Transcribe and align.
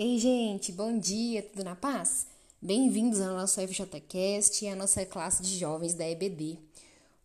Ei, 0.00 0.16
gente, 0.16 0.70
bom 0.70 0.96
dia, 0.96 1.42
tudo 1.42 1.64
na 1.64 1.74
paz? 1.74 2.28
Bem-vindos 2.62 3.20
ao 3.20 3.34
nosso 3.34 3.60
FJCast 3.60 4.64
e 4.64 4.68
à 4.68 4.76
nossa 4.76 5.04
classe 5.04 5.42
de 5.42 5.58
jovens 5.58 5.92
da 5.92 6.08
EBD. 6.08 6.56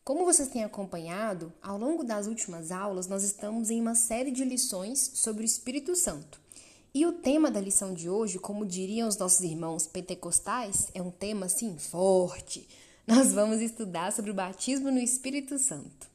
Como 0.03 0.25
vocês 0.25 0.47
têm 0.47 0.63
acompanhado, 0.63 1.53
ao 1.61 1.77
longo 1.77 2.03
das 2.03 2.25
últimas 2.25 2.71
aulas 2.71 3.05
nós 3.05 3.21
estamos 3.21 3.69
em 3.69 3.79
uma 3.79 3.93
série 3.93 4.31
de 4.31 4.43
lições 4.43 5.11
sobre 5.13 5.43
o 5.43 5.45
Espírito 5.45 5.95
Santo. 5.95 6.41
E 6.95 7.05
o 7.05 7.13
tema 7.13 7.51
da 7.51 7.61
lição 7.61 7.93
de 7.93 8.09
hoje, 8.09 8.39
como 8.39 8.65
diriam 8.65 9.07
os 9.07 9.17
nossos 9.17 9.41
irmãos 9.41 9.85
pentecostais, 9.85 10.87
é 10.95 11.01
um 11.03 11.11
tema 11.11 11.45
assim 11.45 11.77
forte. 11.77 12.67
Nós 13.05 13.33
vamos 13.33 13.61
estudar 13.61 14.11
sobre 14.11 14.31
o 14.31 14.33
batismo 14.33 14.89
no 14.89 14.99
Espírito 14.99 15.59
Santo. 15.59 16.12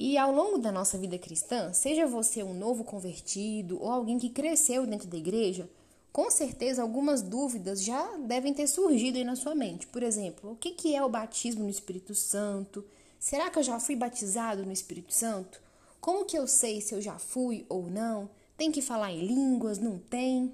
E 0.00 0.16
ao 0.16 0.32
longo 0.32 0.58
da 0.58 0.70
nossa 0.70 0.96
vida 0.96 1.18
cristã, 1.18 1.72
seja 1.72 2.06
você 2.06 2.40
um 2.44 2.54
novo 2.54 2.84
convertido 2.84 3.82
ou 3.82 3.90
alguém 3.90 4.16
que 4.16 4.30
cresceu 4.30 4.86
dentro 4.86 5.08
da 5.08 5.16
igreja, 5.16 5.68
com 6.12 6.30
certeza 6.30 6.80
algumas 6.80 7.20
dúvidas 7.20 7.82
já 7.82 8.16
devem 8.18 8.54
ter 8.54 8.68
surgido 8.68 9.18
aí 9.18 9.24
na 9.24 9.34
sua 9.34 9.56
mente. 9.56 9.88
Por 9.88 10.04
exemplo, 10.04 10.52
o 10.52 10.54
que 10.54 10.94
é 10.94 11.04
o 11.04 11.08
batismo 11.08 11.64
no 11.64 11.68
Espírito 11.68 12.14
Santo? 12.14 12.84
Será 13.18 13.50
que 13.50 13.58
eu 13.58 13.62
já 13.64 13.80
fui 13.80 13.96
batizado 13.96 14.64
no 14.64 14.70
Espírito 14.70 15.12
Santo? 15.12 15.60
Como 16.00 16.24
que 16.24 16.38
eu 16.38 16.46
sei 16.46 16.80
se 16.80 16.94
eu 16.94 17.02
já 17.02 17.18
fui 17.18 17.66
ou 17.68 17.90
não? 17.90 18.30
Tem 18.56 18.70
que 18.70 18.80
falar 18.80 19.10
em 19.10 19.26
línguas? 19.26 19.80
Não 19.80 19.98
tem? 19.98 20.52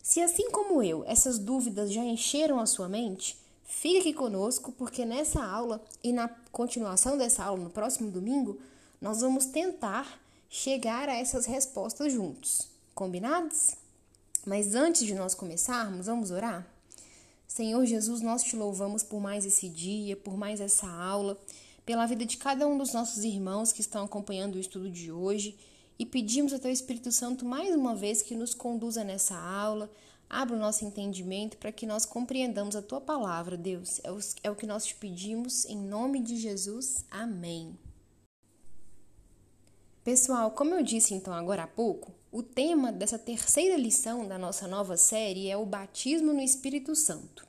Se 0.00 0.20
assim 0.20 0.48
como 0.52 0.80
eu, 0.80 1.02
essas 1.08 1.40
dúvidas 1.40 1.92
já 1.92 2.04
encheram 2.04 2.60
a 2.60 2.66
sua 2.66 2.88
mente, 2.88 3.36
fique 3.64 3.98
aqui 3.98 4.12
conosco, 4.12 4.70
porque 4.70 5.04
nessa 5.04 5.44
aula 5.44 5.84
e 6.04 6.12
na 6.12 6.28
continuação 6.52 7.18
dessa 7.18 7.42
aula 7.42 7.64
no 7.64 7.70
próximo 7.70 8.12
domingo, 8.12 8.56
nós 9.00 9.20
vamos 9.20 9.46
tentar 9.46 10.20
chegar 10.48 11.08
a 11.08 11.16
essas 11.16 11.46
respostas 11.46 12.12
juntos. 12.12 12.68
Combinados? 12.94 13.74
Mas 14.46 14.74
antes 14.74 15.04
de 15.04 15.14
nós 15.14 15.34
começarmos, 15.34 16.06
vamos 16.06 16.30
orar? 16.30 16.66
Senhor 17.46 17.84
Jesus, 17.84 18.20
nós 18.20 18.42
te 18.42 18.56
louvamos 18.56 19.02
por 19.02 19.20
mais 19.20 19.44
esse 19.44 19.68
dia, 19.68 20.16
por 20.16 20.36
mais 20.36 20.60
essa 20.60 20.88
aula, 20.88 21.38
pela 21.84 22.06
vida 22.06 22.24
de 22.24 22.36
cada 22.36 22.66
um 22.66 22.76
dos 22.76 22.92
nossos 22.92 23.24
irmãos 23.24 23.72
que 23.72 23.80
estão 23.80 24.04
acompanhando 24.04 24.56
o 24.56 24.60
estudo 24.60 24.90
de 24.90 25.12
hoje 25.12 25.56
e 25.98 26.04
pedimos 26.04 26.52
ao 26.52 26.58
Teu 26.58 26.70
Espírito 26.70 27.10
Santo 27.12 27.44
mais 27.44 27.74
uma 27.74 27.94
vez 27.94 28.22
que 28.22 28.34
nos 28.34 28.54
conduza 28.54 29.04
nessa 29.04 29.38
aula, 29.38 29.90
abra 30.28 30.56
o 30.56 30.58
nosso 30.58 30.84
entendimento 30.84 31.56
para 31.56 31.72
que 31.72 31.86
nós 31.86 32.04
compreendamos 32.04 32.76
a 32.76 32.82
Tua 32.82 33.00
palavra, 33.00 33.56
Deus. 33.56 34.00
É 34.42 34.50
o 34.50 34.56
que 34.56 34.66
nós 34.66 34.84
te 34.84 34.94
pedimos 34.94 35.64
em 35.64 35.78
nome 35.78 36.20
de 36.20 36.36
Jesus. 36.36 37.04
Amém. 37.10 37.76
Pessoal, 40.06 40.52
como 40.52 40.72
eu 40.72 40.84
disse 40.84 41.14
então 41.14 41.34
agora 41.34 41.64
há 41.64 41.66
pouco, 41.66 42.12
o 42.30 42.40
tema 42.40 42.92
dessa 42.92 43.18
terceira 43.18 43.76
lição 43.76 44.24
da 44.24 44.38
nossa 44.38 44.68
nova 44.68 44.96
série 44.96 45.50
é 45.50 45.56
o 45.56 45.66
batismo 45.66 46.32
no 46.32 46.40
Espírito 46.40 46.94
Santo. 46.94 47.44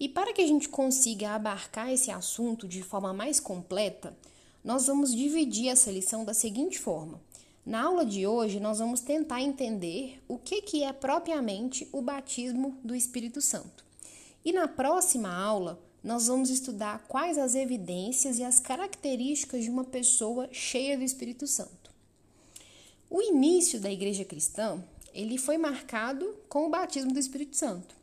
E 0.00 0.08
para 0.08 0.32
que 0.32 0.40
a 0.40 0.46
gente 0.46 0.66
consiga 0.66 1.32
abarcar 1.32 1.92
esse 1.92 2.10
assunto 2.10 2.66
de 2.66 2.82
forma 2.82 3.12
mais 3.12 3.38
completa, 3.38 4.16
nós 4.64 4.86
vamos 4.86 5.14
dividir 5.14 5.68
essa 5.68 5.90
lição 5.90 6.24
da 6.24 6.32
seguinte 6.32 6.78
forma. 6.78 7.20
Na 7.66 7.82
aula 7.82 8.06
de 8.06 8.26
hoje, 8.26 8.58
nós 8.58 8.78
vamos 8.78 9.00
tentar 9.00 9.42
entender 9.42 10.22
o 10.26 10.38
que, 10.38 10.62
que 10.62 10.82
é 10.82 10.90
propriamente 10.90 11.86
o 11.92 12.00
batismo 12.00 12.78
do 12.82 12.94
Espírito 12.94 13.42
Santo. 13.42 13.84
E 14.42 14.54
na 14.54 14.66
próxima 14.66 15.30
aula, 15.30 15.78
nós 16.04 16.26
vamos 16.26 16.50
estudar 16.50 17.06
quais 17.08 17.38
as 17.38 17.54
evidências 17.54 18.38
e 18.38 18.44
as 18.44 18.60
características 18.60 19.64
de 19.64 19.70
uma 19.70 19.84
pessoa 19.84 20.50
cheia 20.52 20.98
do 20.98 21.02
Espírito 21.02 21.46
Santo. 21.46 21.90
O 23.08 23.22
início 23.22 23.80
da 23.80 23.90
igreja 23.90 24.22
cristã, 24.22 24.84
ele 25.14 25.38
foi 25.38 25.56
marcado 25.56 26.36
com 26.46 26.66
o 26.66 26.70
batismo 26.70 27.10
do 27.10 27.18
Espírito 27.18 27.56
Santo. 27.56 27.94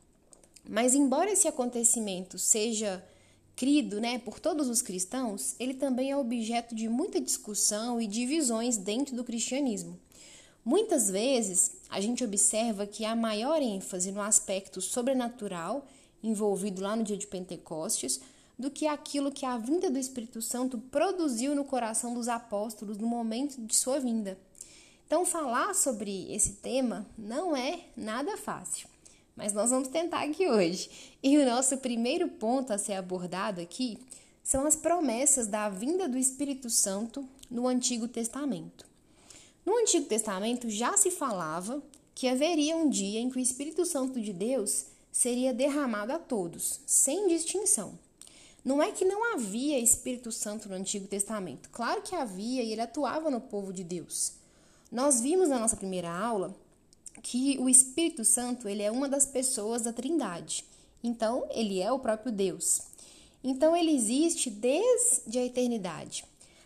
Mas 0.68 0.96
embora 0.96 1.32
esse 1.32 1.48
acontecimento 1.48 2.40
seja 2.40 3.06
crido, 3.56 4.02
né, 4.02 4.18
por 4.18 4.40
todos 4.40 4.68
os 4.68 4.82
cristãos, 4.82 5.56
ele 5.60 5.76
também 5.76 6.10
é 6.10 6.18
objeto 6.18 6.74
de 6.74 6.90
muita 6.90 7.22
discussão 7.22 8.02
e 8.02 8.08
divisões 8.08 8.78
dentro 8.78 9.16
do 9.16 9.24
cristianismo. 9.24 10.00
Muitas 10.66 11.10
vezes, 11.10 11.74
a 11.88 12.02
gente 12.02 12.24
observa 12.24 12.88
que 12.88 13.06
há 13.06 13.16
maior 13.16 13.62
ênfase 13.62 14.12
no 14.12 14.22
aspecto 14.22 14.82
sobrenatural 14.82 15.86
envolvido 16.24 16.82
lá 16.82 16.96
no 16.96 17.04
dia 17.04 17.18
de 17.18 17.28
Pentecostes 17.28 18.20
do 18.58 18.70
que 18.70 18.86
aquilo 18.86 19.32
que 19.32 19.46
a 19.46 19.58
vinda 19.58 19.90
do 19.90 19.98
Espírito 19.98 20.42
Santo 20.42 20.78
produziu 20.78 21.56
no 21.56 21.66
coração 21.66 22.14
dos 22.14 22.28
apóstolos 22.28 22.98
no 22.98 23.08
momento 23.08 23.60
de 23.60 23.76
sua 23.76 24.00
vinda. 24.00 24.38
Então, 25.08 25.26
falar 25.26 25.74
sobre 25.74 26.32
esse 26.32 26.54
tema 26.54 27.06
não 27.18 27.56
é 27.56 27.82
nada 27.98 28.38
fácil, 28.38 28.88
mas 29.36 29.52
nós 29.52 29.72
vamos 29.72 29.90
tentar 29.90 30.24
aqui 30.24 30.48
hoje. 30.48 30.90
E 31.22 31.38
o 31.38 31.46
nosso 31.46 31.78
primeiro 31.78 32.28
ponto 32.28 32.72
a 32.72 32.78
ser 32.78 32.94
abordado 32.94 33.60
aqui 33.60 33.98
são 34.44 34.66
as 34.66 34.76
promessas 34.76 35.48
da 35.48 35.68
vinda 35.68 36.08
do 36.08 36.18
Espírito 36.18 36.70
Santo 36.70 37.28
no 37.50 37.68
Antigo 37.68 38.08
Testamento. 38.08 38.86
No 39.66 39.78
Antigo 39.78 40.06
Testamento 40.06 40.70
já 40.70 40.96
se 40.96 41.12
falava 41.12 41.82
que 42.16 42.28
haveria 42.28 42.76
um 42.76 42.90
dia 42.90 43.20
em 43.20 43.30
que 43.30 43.38
o 43.38 43.42
Espírito 43.42 43.86
Santo 43.86 44.22
de 44.22 44.32
Deus 44.32 44.86
seria 45.12 45.54
derramado 45.54 46.14
a 46.14 46.20
todos, 46.20 46.80
sem 46.86 47.28
distinção. 47.28 47.98
Não 48.64 48.82
é 48.82 48.92
que 48.92 49.04
não 49.04 49.34
havia 49.34 49.80
Espírito 49.80 50.32
Santo 50.32 50.70
no 50.70 50.76
Antigo 50.76 51.08
Testamento. 51.08 51.70
Claro 51.72 52.02
que 52.02 52.16
havia 52.16 52.64
e 52.64 52.72
ele 52.72 52.82
atuava 52.82 53.32
no 53.32 53.42
povo 53.42 53.74
de 53.74 53.84
Deus. 53.84 54.34
Nós 54.92 55.20
vimos 55.20 55.50
na 55.50 55.58
nossa 55.58 55.76
primeira 55.76 56.12
aula 56.12 56.56
que 57.24 57.58
o 57.60 57.68
Espírito 57.68 58.24
Santo 58.24 58.68
ele 58.70 58.84
é 58.84 58.92
uma 58.92 59.10
das 59.10 59.26
pessoas 59.26 59.82
da 59.82 59.92
Trindade. 59.92 60.64
Então, 61.04 61.48
ele 61.50 61.82
é 61.82 61.92
o 61.92 62.00
próprio 62.00 62.32
Deus. 62.32 62.82
Então, 63.44 63.76
ele 63.76 63.96
existe 63.96 64.50
desde 64.50 65.40
a 65.40 65.46
eternidade. 65.46 66.24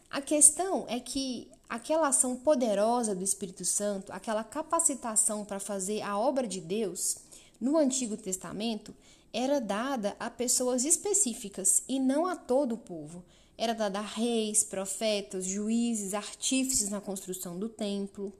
A 0.09 0.21
questão 0.21 0.85
é 0.89 0.99
que 0.99 1.49
aquela 1.69 2.09
ação 2.09 2.35
poderosa 2.35 3.15
do 3.15 3.23
Espírito 3.23 3.63
Santo, 3.63 4.11
aquela 4.11 4.43
capacitação 4.43 5.45
para 5.45 5.59
fazer 5.59 6.01
a 6.01 6.17
obra 6.17 6.47
de 6.47 6.59
Deus, 6.59 7.17
no 7.59 7.77
Antigo 7.77 8.17
Testamento 8.17 8.93
era 9.33 9.59
dada 9.59 10.15
a 10.19 10.29
pessoas 10.29 10.85
específicas 10.85 11.83
e 11.89 11.99
não 11.99 12.25
a 12.25 12.35
todo 12.35 12.75
o 12.75 12.77
povo. 12.77 13.23
Era 13.57 13.73
dada 13.73 13.99
a 13.99 14.01
reis, 14.01 14.63
profetas, 14.63 15.45
juízes, 15.45 16.13
artífices 16.13 16.89
na 16.89 17.01
construção 17.01 17.59
do 17.59 17.67
templo. 17.67 18.33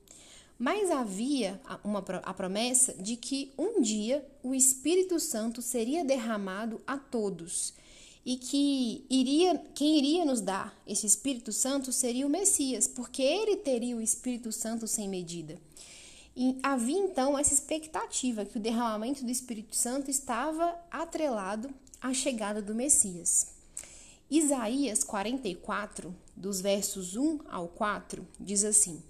Mas 0.58 0.90
havia 0.90 1.60
uma, 1.84 2.00
a 2.00 2.34
promessa 2.34 2.94
de 2.94 3.18
que 3.18 3.52
um 3.58 3.82
dia 3.82 4.26
o 4.42 4.56
Espírito 4.56 5.20
Santo 5.20 5.62
seria 5.62 6.06
derramado 6.06 6.82
a 6.88 6.98
todos 6.98 7.74
e 8.26 8.38
que 8.38 9.06
iria, 9.10 9.62
quem 9.76 9.98
iria 9.98 10.26
nos 10.26 10.42
dar 10.42 10.76
esse 10.88 11.06
Espírito 11.06 11.52
Santo 11.52 11.92
seria 11.92 12.26
o 12.26 12.30
Messias, 12.30 12.88
porque 12.88 13.22
ele 13.22 13.58
teria 13.58 13.96
o 13.96 14.02
Espírito 14.02 14.52
Santo 14.52 14.88
sem 14.88 15.08
medida. 15.08 15.60
E 16.38 16.60
havia 16.62 17.00
então 17.00 17.38
essa 17.38 17.54
expectativa 17.54 18.44
que 18.44 18.58
o 18.58 18.62
derramamento 18.62 19.24
do 19.24 19.32
Espírito 19.32 19.74
Santo 19.74 20.12
estava 20.12 20.76
atrelado 20.92 21.70
à 22.02 22.14
chegada 22.14 22.62
do 22.62 22.76
Messias. 22.76 23.54
Isaías 24.30 25.02
44, 25.02 26.14
dos 26.36 26.60
versos 26.60 27.16
1 27.16 27.40
ao 27.50 27.70
4, 27.70 28.28
diz 28.38 28.66
assim: 28.66 29.02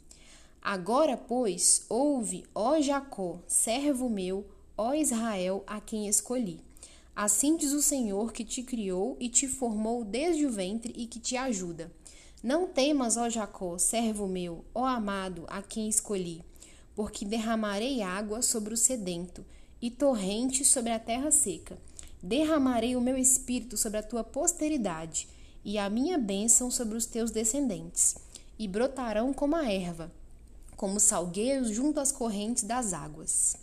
Agora, 0.62 1.18
pois, 1.18 1.84
ouve, 1.90 2.46
ó 2.54 2.80
Jacó, 2.80 3.40
servo 3.48 4.08
meu, 4.08 4.46
ó 4.78 4.94
Israel, 4.94 5.64
a 5.66 5.82
quem 5.82 6.08
escolhi. 6.08 6.60
Assim 7.16 7.58
diz 7.58 7.72
o 7.72 7.82
Senhor 7.82 8.34
que 8.34 8.46
te 8.46 8.62
criou 8.62 9.18
e 9.20 9.30
te 9.30 9.48
formou 9.48 10.04
desde 10.04 10.46
o 10.46 10.52
ventre 10.52 10.94
e 10.96 11.08
que 11.08 11.20
te 11.20 11.36
ajuda. 11.36 11.92
Não 12.44 12.68
temas, 12.68 13.18
ó 13.18 13.30
Jacó, 13.30 13.80
servo 13.80 14.28
meu, 14.28 14.64
ó 14.76 14.86
amado, 14.86 15.46
a 15.48 15.64
quem 15.64 15.90
escolhi 15.90 16.44
porque 16.96 17.26
derramarei 17.26 18.02
água 18.02 18.42
sobre 18.42 18.74
o 18.74 18.78
sedento 18.78 19.46
e 19.82 19.92
torrente 19.92 20.64
sobre 20.64 20.92
a 20.92 21.00
terra 21.00 21.32
seca. 21.32 21.78
Derramarei 22.24 22.96
o 22.96 23.02
meu 23.02 23.18
espírito 23.18 23.78
sobre 23.78 24.00
a 24.00 24.04
tua 24.04 24.24
posteridade 24.24 25.28
e 25.64 25.78
a 25.78 25.90
minha 25.90 26.18
bênção 26.18 26.72
sobre 26.72 26.98
os 26.98 27.06
teus 27.06 27.32
descendentes, 27.32 28.16
e 28.58 28.68
brotarão 28.68 29.34
como 29.34 29.56
a 29.56 29.72
erva, 29.72 30.12
como 30.78 31.00
salgueiros 31.00 31.70
junto 31.70 32.00
às 32.00 32.12
correntes 32.12 32.64
das 32.64 32.94
águas. 32.94 33.58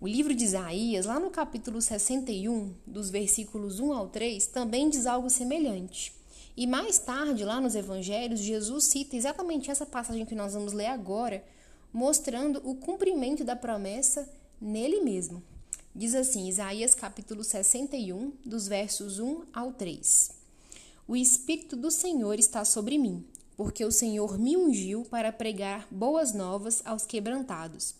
O 0.00 0.08
livro 0.08 0.34
de 0.34 0.44
Isaías, 0.44 1.06
lá 1.06 1.18
no 1.18 1.30
capítulo 1.30 1.80
61, 1.80 2.74
dos 2.86 3.10
versículos 3.10 3.80
1 3.80 3.92
ao 3.92 4.08
3, 4.08 4.46
também 4.48 4.90
diz 4.90 5.06
algo 5.06 5.30
semelhante. 5.30 6.12
E 6.56 6.66
mais 6.66 6.98
tarde, 6.98 7.44
lá 7.44 7.60
nos 7.60 7.74
evangelhos, 7.74 8.40
Jesus 8.40 8.84
cita 8.84 9.16
exatamente 9.16 9.70
essa 9.70 9.86
passagem 9.86 10.26
que 10.26 10.34
nós 10.34 10.52
vamos 10.52 10.72
ler 10.72 10.86
agora, 10.86 11.44
mostrando 11.94 12.60
o 12.68 12.74
cumprimento 12.74 13.44
da 13.44 13.54
promessa 13.54 14.28
nele 14.60 15.00
mesmo. 15.00 15.40
Diz 15.94 16.12
assim, 16.12 16.48
Isaías 16.48 16.92
capítulo 16.92 17.44
61, 17.44 18.32
dos 18.44 18.66
versos 18.66 19.20
1 19.20 19.42
ao 19.52 19.72
3. 19.72 20.32
O 21.06 21.14
Espírito 21.14 21.76
do 21.76 21.92
Senhor 21.92 22.36
está 22.36 22.64
sobre 22.64 22.98
mim, 22.98 23.24
porque 23.56 23.84
o 23.84 23.92
Senhor 23.92 24.36
me 24.36 24.56
ungiu 24.56 25.04
para 25.04 25.30
pregar 25.30 25.86
boas 25.88 26.34
novas 26.34 26.82
aos 26.84 27.06
quebrantados. 27.06 27.94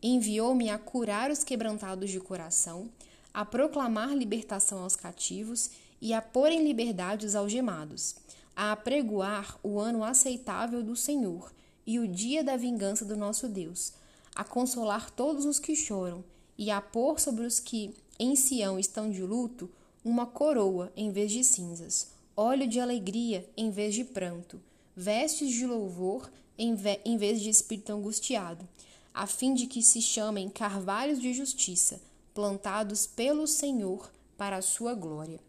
Enviou-me 0.00 0.70
a 0.70 0.78
curar 0.78 1.28
os 1.28 1.42
quebrantados 1.42 2.08
de 2.08 2.20
coração, 2.20 2.88
a 3.34 3.44
proclamar 3.44 4.14
libertação 4.14 4.84
aos 4.84 4.94
cativos 4.94 5.70
e 6.00 6.14
a 6.14 6.22
pôr 6.22 6.52
em 6.52 6.62
liberdade 6.62 7.26
os 7.26 7.34
algemados, 7.34 8.14
a 8.54 8.70
apregoar 8.70 9.58
o 9.60 9.80
ano 9.80 10.04
aceitável 10.04 10.84
do 10.84 10.94
Senhor 10.94 11.50
e 11.90 11.98
o 11.98 12.06
dia 12.06 12.44
da 12.44 12.56
vingança 12.56 13.04
do 13.04 13.16
nosso 13.16 13.48
Deus, 13.48 13.92
a 14.32 14.44
consolar 14.44 15.10
todos 15.10 15.44
os 15.44 15.58
que 15.58 15.74
choram 15.74 16.22
e 16.56 16.70
a 16.70 16.80
pôr 16.80 17.18
sobre 17.18 17.44
os 17.44 17.58
que 17.58 17.92
em 18.16 18.36
Sião 18.36 18.78
estão 18.78 19.10
de 19.10 19.22
luto 19.22 19.68
uma 20.04 20.24
coroa 20.24 20.92
em 20.96 21.10
vez 21.10 21.32
de 21.32 21.42
cinzas, 21.42 22.12
óleo 22.36 22.68
de 22.68 22.78
alegria 22.78 23.44
em 23.56 23.72
vez 23.72 23.92
de 23.92 24.04
pranto, 24.04 24.60
vestes 24.94 25.50
de 25.50 25.66
louvor 25.66 26.30
em, 26.56 26.76
em 27.04 27.16
vez 27.16 27.40
de 27.40 27.50
espírito 27.50 27.90
angustiado, 27.92 28.68
a 29.12 29.26
fim 29.26 29.52
de 29.52 29.66
que 29.66 29.82
se 29.82 30.00
chamem 30.00 30.48
carvalhos 30.48 31.18
de 31.18 31.34
justiça, 31.34 32.00
plantados 32.32 33.04
pelo 33.04 33.48
Senhor 33.48 34.08
para 34.38 34.58
a 34.58 34.62
sua 34.62 34.94
glória. 34.94 35.40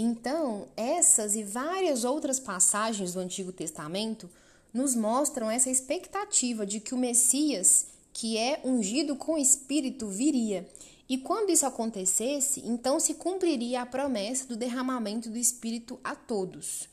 Então, 0.00 0.68
essas 0.76 1.34
e 1.34 1.42
várias 1.42 2.04
outras 2.04 2.38
passagens 2.38 3.14
do 3.14 3.18
Antigo 3.18 3.50
Testamento 3.50 4.30
nos 4.72 4.94
mostram 4.94 5.50
essa 5.50 5.68
expectativa 5.68 6.64
de 6.64 6.78
que 6.78 6.94
o 6.94 6.96
Messias, 6.96 7.86
que 8.12 8.38
é 8.38 8.60
ungido 8.64 9.16
com 9.16 9.34
o 9.34 9.38
Espírito, 9.38 10.06
viria. 10.06 10.68
E 11.08 11.18
quando 11.18 11.50
isso 11.50 11.66
acontecesse, 11.66 12.62
então 12.64 13.00
se 13.00 13.14
cumpriria 13.14 13.82
a 13.82 13.86
promessa 13.86 14.46
do 14.46 14.56
derramamento 14.56 15.28
do 15.30 15.36
Espírito 15.36 15.98
a 16.04 16.14
todos. 16.14 16.88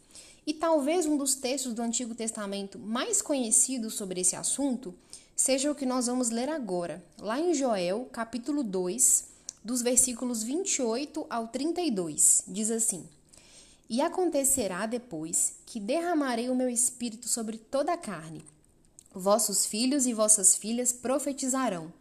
E 0.48 0.52
talvez 0.52 1.06
um 1.06 1.16
dos 1.16 1.36
textos 1.36 1.76
do 1.76 1.84
Antigo 1.84 2.16
Testamento 2.16 2.80
mais 2.80 3.22
conhecidos 3.22 3.94
sobre 3.94 4.22
esse 4.22 4.36
assunto 4.36 4.96
seja 5.36 5.70
o 5.70 5.76
que 5.76 5.86
nós 5.86 6.08
vamos 6.08 6.32
ler 6.32 6.50
agora, 6.50 7.04
lá 7.20 7.40
em 7.40 7.54
Joel, 7.54 8.10
capítulo 8.12 8.64
2, 8.64 9.35
dos 9.66 9.82
versículos 9.82 10.44
28 10.44 11.26
ao 11.28 11.48
32. 11.48 12.44
Diz 12.48 12.70
assim: 12.70 13.04
E 13.90 14.00
acontecerá 14.00 14.86
depois 14.86 15.56
que 15.66 15.80
derramarei 15.80 16.52
o 16.52 16.56
meu 16.56 16.70
espírito 16.70 17.28
sobre 17.28 17.58
toda 17.58 17.92
a 17.92 17.98
carne. 17.98 18.46
Vossos 19.12 19.66
filhos 19.66 20.06
e 20.06 20.14
vossas 20.14 20.56
filhas 20.56 20.92
profetizarão, 20.92 21.92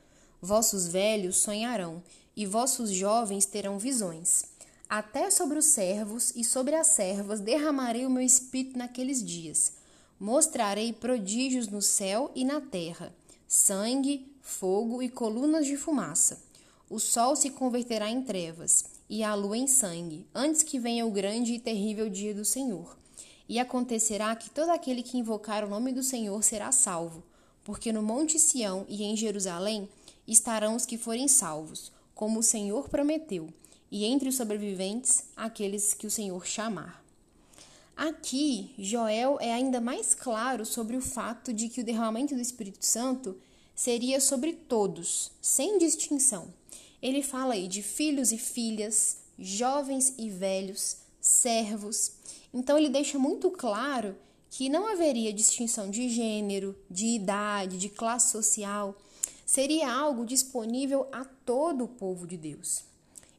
vossos 0.43 0.87
velhos 0.87 1.39
sonharão, 1.39 2.03
e 2.37 2.45
vossos 2.45 2.91
jovens 2.91 3.47
terão 3.47 3.79
visões. 3.79 4.45
Até 4.89 5.31
sobre 5.31 5.59
os 5.59 5.67
servos 5.67 6.33
e 6.37 6.45
sobre 6.45 6.75
as 6.75 6.89
servas 6.89 7.41
derramarei 7.41 8.05
o 8.05 8.11
meu 8.11 8.23
espírito 8.23 8.77
naqueles 8.77 9.25
dias. 9.25 9.73
Mostrarei 10.21 10.93
prodígios 10.93 11.69
no 11.69 11.81
céu 11.81 12.31
e 12.35 12.45
na 12.45 12.61
terra: 12.61 13.15
sangue, 13.49 14.31
fogo 14.43 15.03
e 15.03 15.09
colunas 15.09 15.65
de 15.65 15.77
fumaça. 15.79 16.43
O 16.89 16.99
sol 16.99 17.35
se 17.35 17.51
converterá 17.51 18.11
em 18.11 18.23
trevas 18.23 18.85
e 19.09 19.23
a 19.23 19.35
lua 19.35 19.57
em 19.57 19.67
sangue, 19.67 20.27
antes 20.35 20.63
que 20.63 20.79
venha 20.79 21.07
o 21.07 21.11
grande 21.11 21.55
e 21.55 21.59
terrível 21.59 22.09
dia 22.09 22.35
do 22.35 22.45
Senhor. 22.45 22.97
E 23.49 23.59
acontecerá 23.59 24.35
que 24.37 24.51
todo 24.51 24.71
aquele 24.71 25.03
que 25.03 25.19
invocar 25.19 25.65
o 25.65 25.69
nome 25.69 25.93
do 25.93 26.03
Senhor 26.03 26.43
será 26.43 26.73
salvo, 26.73 27.23
porque 27.63 27.93
no 27.93 28.03
Monte 28.03 28.39
Sião 28.39 28.85
e 28.89 29.03
em 29.03 29.17
Jerusalém 29.17 29.89
estarão 30.27 30.77
os 30.77 30.87
que 30.87 30.99
forem 30.99 31.29
salvos, 31.29 31.93
como 32.15 32.41
o 32.41 32.43
Senhor 32.43 32.89
prometeu 32.89 33.49
e 33.91 34.05
entre 34.05 34.29
os 34.29 34.37
sobreviventes, 34.37 35.25
aqueles 35.37 35.95
que 35.95 36.07
o 36.07 36.11
Senhor 36.11 36.45
chamar. 36.47 37.05
Aqui, 37.97 38.75
Joel 38.77 39.39
é 39.41 39.53
ainda 39.55 39.81
mais 39.81 40.15
claro 40.15 40.67
sobre 40.67 40.97
o 40.97 41.01
fato 41.01 41.53
de 41.53 41.69
que 41.69 41.81
o 41.81 41.85
derramamento 41.85 42.35
do 42.35 42.41
Espírito 42.41 42.85
Santo 42.85 43.37
seria 43.75 44.21
sobre 44.21 44.53
todos, 44.53 45.31
sem 45.41 45.79
distinção. 45.79 46.53
Ele 47.03 47.23
fala 47.23 47.55
aí 47.55 47.69
de 47.69 47.83
filhos 47.83 48.33
e 48.33 48.39
filhas, 48.39 49.19
jovens 49.39 50.15
e 50.17 50.31
velhos, 50.31 50.97
servos. 51.21 52.13
Então 52.53 52.79
ele 52.79 52.89
deixa 52.89 53.19
muito 53.19 53.51
claro 53.51 54.17
que 54.51 54.69
não 54.69 54.87
haveria 54.87 55.33
distinção 55.33 55.91
de 55.91 56.09
gênero, 56.09 56.77
de 56.89 57.07
idade, 57.07 57.77
de 57.77 57.89
classe 57.89 58.31
social. 58.31 58.97
Seria 59.45 59.93
algo 59.93 60.25
disponível 60.25 61.09
a 61.11 61.25
todo 61.25 61.85
o 61.85 61.89
povo 61.89 62.27
de 62.27 62.37
Deus. 62.37 62.85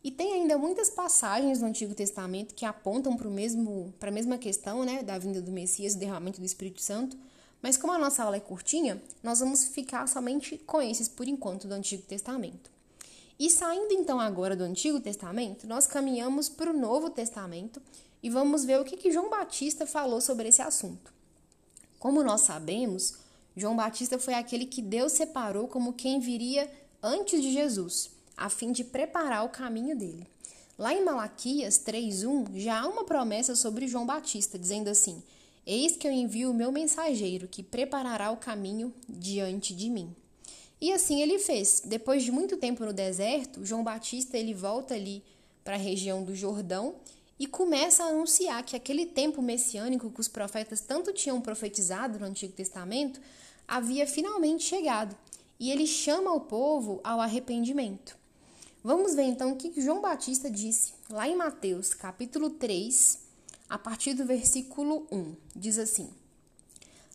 E 0.03 0.11
tem 0.11 0.33
ainda 0.33 0.57
muitas 0.57 0.89
passagens 0.89 1.61
no 1.61 1.67
Antigo 1.67 1.95
Testamento 1.95 2.53
que 2.53 2.65
apontam 2.65 3.17
para 3.17 4.09
a 4.09 4.11
mesma 4.11 4.37
questão, 4.37 4.85
né, 4.85 5.01
da 5.01 5.17
vinda 5.17 5.41
do 5.41 5.51
Messias, 5.51 5.95
do 5.95 5.99
derramamento 5.99 6.39
do 6.39 6.45
Espírito 6.45 6.81
Santo. 6.81 7.17
Mas 7.65 7.77
como 7.77 7.93
a 7.93 7.97
nossa 7.97 8.23
aula 8.23 8.37
é 8.37 8.39
curtinha, 8.39 9.01
nós 9.23 9.39
vamos 9.39 9.65
ficar 9.65 10.07
somente 10.07 10.55
com 10.55 10.79
esses 10.79 11.09
por 11.09 11.27
enquanto 11.27 11.67
do 11.67 11.73
Antigo 11.73 12.03
Testamento. 12.03 12.69
E 13.39 13.49
saindo 13.49 13.91
então 13.91 14.19
agora 14.19 14.55
do 14.55 14.63
Antigo 14.63 14.99
Testamento, 14.99 15.65
nós 15.65 15.87
caminhamos 15.87 16.47
para 16.47 16.69
o 16.69 16.77
Novo 16.77 17.09
Testamento 17.09 17.81
e 18.21 18.29
vamos 18.29 18.63
ver 18.63 18.79
o 18.79 18.85
que, 18.85 18.95
que 18.95 19.11
João 19.11 19.31
Batista 19.31 19.87
falou 19.87 20.21
sobre 20.21 20.49
esse 20.49 20.61
assunto. 20.61 21.11
Como 21.97 22.23
nós 22.23 22.41
sabemos, 22.41 23.15
João 23.57 23.75
Batista 23.75 24.19
foi 24.19 24.35
aquele 24.35 24.67
que 24.67 24.83
Deus 24.83 25.13
separou 25.13 25.67
como 25.67 25.93
quem 25.93 26.19
viria 26.19 26.71
antes 27.01 27.41
de 27.41 27.51
Jesus 27.51 28.11
a 28.37 28.47
fim 28.47 28.71
de 28.71 28.83
preparar 28.83 29.43
o 29.43 29.49
caminho 29.49 29.97
dele. 29.97 30.27
Lá 30.77 30.93
em 30.93 31.03
Malaquias 31.03 31.79
3:1 31.79 32.59
já 32.59 32.81
há 32.81 32.87
uma 32.87 33.05
promessa 33.05 33.55
sobre 33.55 33.87
João 33.87 34.05
Batista, 34.05 34.59
dizendo 34.59 34.87
assim: 34.87 35.23
Eis 35.65 35.95
que 35.97 36.07
eu 36.07 36.11
envio 36.11 36.51
o 36.51 36.53
meu 36.53 36.71
mensageiro, 36.71 37.47
que 37.47 37.63
preparará 37.63 38.29
o 38.31 38.37
caminho 38.37 38.93
diante 39.09 39.73
de 39.73 39.89
mim. 39.89 40.15
E 40.79 40.91
assim 40.91 41.21
ele 41.21 41.39
fez. 41.39 41.81
Depois 41.83 42.23
de 42.23 42.31
muito 42.31 42.57
tempo 42.57 42.85
no 42.85 42.93
deserto, 42.93 43.65
João 43.65 43.83
Batista 43.83 44.37
ele 44.37 44.53
volta 44.53 44.93
ali 44.93 45.23
para 45.63 45.73
a 45.75 45.79
região 45.79 46.23
do 46.23 46.35
Jordão 46.35 46.95
e 47.39 47.47
começa 47.47 48.03
a 48.03 48.07
anunciar 48.07 48.63
que 48.63 48.75
aquele 48.75 49.05
tempo 49.05 49.41
messiânico 49.41 50.11
que 50.11 50.21
os 50.21 50.27
profetas 50.27 50.81
tanto 50.81 51.11
tinham 51.11 51.41
profetizado 51.41 52.19
no 52.19 52.25
Antigo 52.25 52.53
Testamento 52.53 53.19
havia 53.67 54.05
finalmente 54.05 54.63
chegado. 54.63 55.15
E 55.59 55.71
ele 55.71 55.87
chama 55.87 56.31
o 56.33 56.41
povo 56.41 56.99
ao 57.03 57.19
arrependimento. 57.19 58.17
Vamos 58.83 59.15
ver 59.15 59.23
então 59.23 59.53
o 59.53 59.55
que 59.55 59.81
João 59.81 59.99
Batista 59.99 60.49
disse 60.51 60.93
lá 61.09 61.27
em 61.27 61.35
Mateus, 61.35 61.93
capítulo 61.93 62.51
3, 62.51 63.24
a 63.69 63.77
partir 63.77 64.13
do 64.13 64.25
versículo 64.25 65.07
1. 65.11 65.35
Diz 65.55 65.77
assim: 65.77 66.09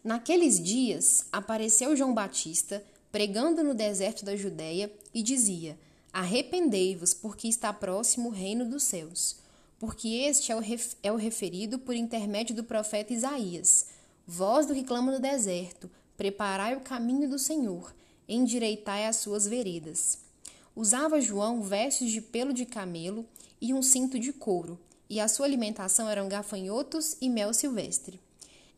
Naqueles 0.03 0.63
dias 0.63 1.27
apareceu 1.33 1.97
João 1.97 2.15
Batista 2.15 2.85
pregando 3.13 3.63
no 3.63 3.75
deserto 3.75 4.25
da 4.25 4.37
Judéia 4.37 4.93
e 5.13 5.23
dizia: 5.23 5.79
Arrependei-vos, 6.13 7.15
porque 7.15 7.49
está 7.49 7.73
próximo 7.73 8.29
o 8.29 8.33
reino 8.33 8.65
dos 8.65 8.83
céus. 8.83 9.37
Porque 9.79 10.09
este 10.09 10.53
é 10.53 10.57
o, 10.57 10.61
é 11.03 11.13
o 11.13 11.17
referido 11.17 11.79
por 11.79 11.95
intermédio 11.95 12.55
do 12.55 12.65
profeta 12.65 13.15
Isaías. 13.15 13.87
Voz 14.27 14.67
do 14.67 14.75
que 14.75 14.85
clama 14.85 15.13
no 15.13 15.19
deserto: 15.19 15.91
Preparai 16.17 16.77
o 16.77 16.81
caminho 16.81 17.29
do 17.29 17.39
Senhor, 17.39 17.95
endireitai 18.29 19.07
as 19.07 19.17
suas 19.17 19.47
veredas. 19.47 20.19
Usava 20.75 21.21
João 21.21 21.63
vestes 21.63 22.11
de 22.11 22.21
pelo 22.21 22.53
de 22.53 22.65
camelo 22.65 23.27
e 23.61 23.75
um 23.75 23.83
cinto 23.83 24.19
de 24.19 24.33
couro, 24.33 24.79
e 25.11 25.19
a 25.19 25.27
sua 25.27 25.45
alimentação 25.45 26.09
eram 26.09 26.29
gafanhotos 26.29 27.17
e 27.21 27.29
mel 27.29 27.53
silvestre. 27.53 28.21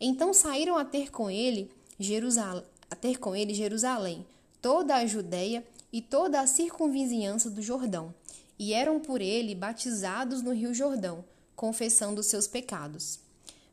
Então 0.00 0.32
saíram 0.32 0.78
a 0.78 0.84
ter 0.84 1.12
com 1.12 1.30
ele 1.30 1.70
Jerusalém, 2.00 2.64
a 2.90 2.96
ter 2.96 3.18
com 3.18 3.36
ele 3.36 3.52
Jerusalém, 3.52 4.26
toda 4.62 4.96
a 4.96 5.06
Judéia 5.06 5.62
e 5.92 6.00
toda 6.00 6.40
a 6.40 6.46
circunvizinhança 6.46 7.50
do 7.50 7.60
Jordão, 7.60 8.14
e 8.58 8.72
eram 8.72 8.98
por 8.98 9.20
ele 9.20 9.54
batizados 9.54 10.40
no 10.40 10.52
rio 10.52 10.72
Jordão, 10.72 11.22
confessando 11.54 12.22
seus 12.22 12.46
pecados. 12.46 13.20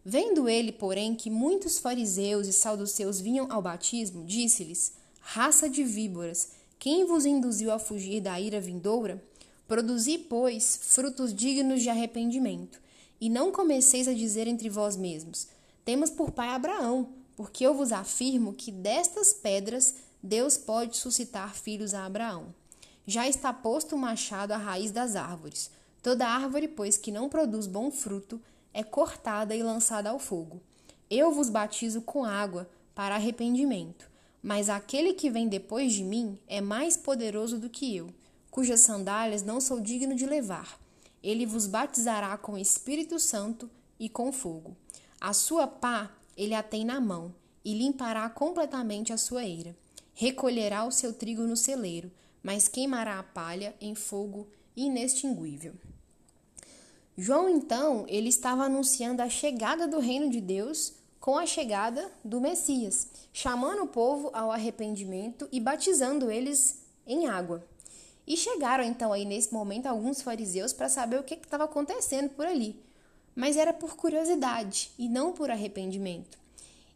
Vendo 0.03 0.49
ele, 0.49 0.71
porém, 0.71 1.15
que 1.15 1.29
muitos 1.29 1.79
fariseus 1.79 2.47
e 2.47 2.53
saduceus 2.53 3.21
vinham 3.21 3.51
ao 3.51 3.61
batismo, 3.61 4.25
disse-lhes: 4.25 4.93
Raça 5.19 5.69
de 5.69 5.83
víboras, 5.83 6.49
quem 6.77 7.05
vos 7.05 7.25
induziu 7.25 7.71
a 7.71 7.79
fugir 7.79 8.21
da 8.21 8.39
ira 8.39 8.59
vindoura? 8.59 9.21
Produzi, 9.69 10.17
pois, 10.17 10.79
frutos 10.81 11.31
dignos 11.31 11.83
de 11.83 11.91
arrependimento, 11.91 12.81
e 13.21 13.29
não 13.29 13.51
comeceis 13.51 14.07
a 14.07 14.13
dizer 14.13 14.47
entre 14.47 14.67
vós 14.67 14.97
mesmos: 14.97 15.47
Temos 15.85 16.09
por 16.09 16.31
pai 16.31 16.49
Abraão, 16.49 17.09
porque 17.35 17.67
eu 17.67 17.75
vos 17.75 17.91
afirmo 17.91 18.51
que 18.51 18.71
destas 18.71 19.31
pedras 19.31 19.93
Deus 20.23 20.57
pode 20.57 20.97
suscitar 20.97 21.53
filhos 21.53 21.93
a 21.93 22.03
Abraão. 22.03 22.47
Já 23.05 23.29
está 23.29 23.53
posto 23.53 23.95
o 23.95 23.99
machado 23.99 24.53
à 24.53 24.57
raiz 24.57 24.89
das 24.89 25.15
árvores. 25.15 25.69
Toda 26.01 26.27
árvore, 26.27 26.67
pois, 26.67 26.97
que 26.97 27.11
não 27.11 27.29
produz 27.29 27.67
bom 27.67 27.91
fruto, 27.91 28.41
é 28.73 28.81
cortada 28.81 29.55
e 29.55 29.61
lançada 29.61 30.09
ao 30.09 30.17
fogo. 30.17 30.59
Eu 31.11 31.31
vos 31.31 31.47
batizo 31.47 32.01
com 32.01 32.25
água 32.25 32.67
para 32.95 33.13
arrependimento. 33.13 34.09
Mas 34.41 34.67
aquele 34.67 35.13
que 35.13 35.29
vem 35.29 35.47
depois 35.47 35.93
de 35.93 36.03
mim 36.03 36.39
é 36.47 36.59
mais 36.59 36.97
poderoso 36.97 37.59
do 37.59 37.69
que 37.69 37.95
eu, 37.95 38.09
cujas 38.51 38.81
sandálias 38.81 39.43
não 39.43 39.59
sou 39.59 39.79
digno 39.79 40.15
de 40.15 40.25
levar. 40.25 40.79
Ele 41.21 41.45
vos 41.45 41.67
batizará 41.67 42.37
com 42.37 42.53
o 42.53 42.57
Espírito 42.57 43.19
Santo 43.19 43.69
e 43.99 44.07
com 44.07 44.31
fogo. 44.31 44.75
A 45.19 45.33
sua 45.33 45.67
pá 45.67 46.11
ele 46.39 46.55
a 46.55 46.63
tem 46.63 46.85
na 46.85 47.01
mão, 47.01 47.35
e 47.65 47.73
limpará 47.73 48.29
completamente 48.29 49.11
a 49.11 49.17
sua 49.17 49.43
eira. 49.43 49.75
recolherá 50.13 50.85
o 50.85 50.91
seu 50.91 51.13
trigo 51.13 51.43
no 51.43 51.55
celeiro, 51.55 52.09
mas 52.41 52.67
queimará 52.67 53.19
a 53.19 53.23
palha 53.23 53.75
em 53.79 53.93
fogo 53.93 54.47
inextinguível. 54.75 55.73
João, 57.17 57.49
então, 57.49 58.05
ele 58.07 58.29
estava 58.29 58.63
anunciando 58.63 59.21
a 59.21 59.29
chegada 59.29 59.87
do 59.87 59.99
reino 59.99 60.29
de 60.29 60.39
Deus 60.39 60.93
com 61.19 61.37
a 61.37 61.45
chegada 61.45 62.09
do 62.23 62.39
Messias, 62.39 63.09
chamando 63.33 63.83
o 63.83 63.87
povo 63.87 64.29
ao 64.33 64.51
arrependimento 64.51 65.47
e 65.51 65.59
batizando 65.59 66.31
eles 66.31 66.81
em 67.05 67.27
água. 67.27 67.65
E 68.29 68.37
chegaram 68.37 68.83
então 68.83 69.11
aí 69.11 69.25
nesse 69.25 69.51
momento 69.51 69.87
alguns 69.87 70.21
fariseus 70.21 70.71
para 70.71 70.87
saber 70.87 71.19
o 71.19 71.23
que 71.23 71.33
estava 71.33 71.63
acontecendo 71.63 72.29
por 72.29 72.45
ali. 72.45 72.79
Mas 73.35 73.57
era 73.57 73.73
por 73.73 73.95
curiosidade 73.95 74.91
e 74.99 75.09
não 75.09 75.33
por 75.33 75.49
arrependimento. 75.49 76.37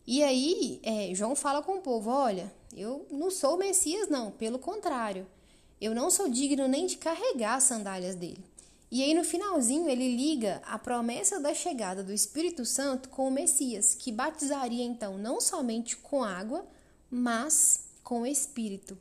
E 0.05 0.21
aí 0.21 0.79
é, 0.83 1.09
João 1.15 1.35
fala 1.35 1.63
com 1.63 1.77
o 1.77 1.81
povo: 1.81 2.11
olha, 2.11 2.53
eu 2.77 3.07
não 3.09 3.31
sou 3.31 3.55
o 3.55 3.57
Messias, 3.57 4.07
não, 4.09 4.29
pelo 4.29 4.59
contrário. 4.59 5.25
Eu 5.81 5.95
não 5.95 6.11
sou 6.11 6.29
digno 6.29 6.67
nem 6.67 6.85
de 6.85 6.97
carregar 6.97 7.55
as 7.55 7.63
sandálias 7.63 8.13
dele. 8.13 8.45
E 8.91 9.01
aí 9.01 9.15
no 9.15 9.23
finalzinho 9.23 9.89
ele 9.89 10.15
liga 10.15 10.61
a 10.67 10.77
promessa 10.77 11.39
da 11.39 11.51
chegada 11.51 12.03
do 12.03 12.13
Espírito 12.13 12.63
Santo 12.63 13.09
com 13.09 13.27
o 13.27 13.31
Messias, 13.31 13.95
que 13.95 14.11
batizaria 14.11 14.83
então 14.83 15.17
não 15.17 15.41
somente 15.41 15.97
com 15.97 16.23
água, 16.23 16.63
mas 17.09 17.85
com 18.03 18.21
o 18.21 18.27
Espírito. 18.27 18.95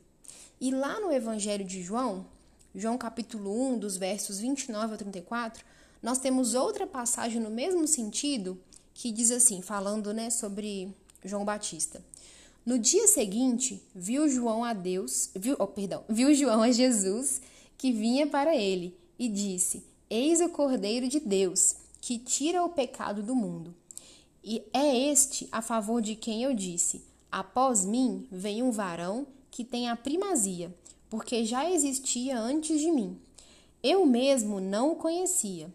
E 0.59 0.71
lá 0.71 0.99
no 0.99 1.11
Evangelho 1.11 1.65
de 1.65 1.81
João, 1.81 2.25
João 2.73 2.97
capítulo 2.97 3.73
1, 3.73 3.79
dos 3.79 3.97
versos 3.97 4.39
29 4.39 4.93
a 4.93 4.97
34, 4.97 5.63
nós 6.01 6.17
temos 6.17 6.53
outra 6.53 6.87
passagem 6.87 7.39
no 7.39 7.49
mesmo 7.49 7.87
sentido 7.87 8.59
que 8.93 9.11
diz 9.11 9.31
assim, 9.31 9.61
falando 9.61 10.13
né, 10.13 10.29
sobre 10.29 10.93
João 11.23 11.45
Batista. 11.45 12.03
No 12.65 12.79
dia 12.79 13.07
seguinte, 13.07 13.81
viu 13.93 14.29
João 14.29 14.63
a 14.63 14.73
Deus, 14.73 15.29
viu, 15.35 15.55
oh, 15.59 15.67
perdão, 15.67 16.03
viu 16.09 16.33
João 16.33 16.61
a 16.61 16.71
Jesus 16.71 17.41
que 17.77 17.91
vinha 17.91 18.25
para 18.25 18.55
ele 18.55 18.97
e 19.19 19.27
disse: 19.27 19.83
Eis 20.09 20.39
o 20.39 20.49
Cordeiro 20.49 21.07
de 21.07 21.19
Deus, 21.19 21.75
que 21.99 22.17
tira 22.17 22.63
o 22.63 22.69
pecado 22.69 23.21
do 23.21 23.35
mundo. 23.35 23.75
E 24.43 24.63
é 24.73 24.97
este 25.09 25.47
a 25.51 25.61
favor 25.61 26.01
de 26.01 26.15
quem 26.15 26.43
eu 26.43 26.53
disse: 26.53 27.03
Após 27.31 27.85
mim 27.85 28.27
vem 28.31 28.63
um 28.63 28.71
varão 28.71 29.27
que 29.53 29.63
tem 29.63 29.87
a 29.87 29.95
primazia, 29.95 30.75
porque 31.07 31.45
já 31.45 31.69
existia 31.69 32.39
antes 32.39 32.81
de 32.81 32.91
mim. 32.91 33.19
Eu 33.83 34.03
mesmo 34.03 34.59
não 34.59 34.93
o 34.93 34.95
conhecia, 34.95 35.71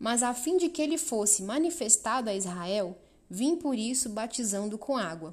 mas 0.00 0.24
a 0.24 0.34
fim 0.34 0.56
de 0.56 0.68
que 0.68 0.82
ele 0.82 0.98
fosse 0.98 1.44
manifestado 1.44 2.28
a 2.28 2.34
Israel, 2.34 2.98
vim 3.30 3.54
por 3.54 3.78
isso 3.78 4.08
batizando 4.08 4.76
com 4.76 4.96
água. 4.96 5.32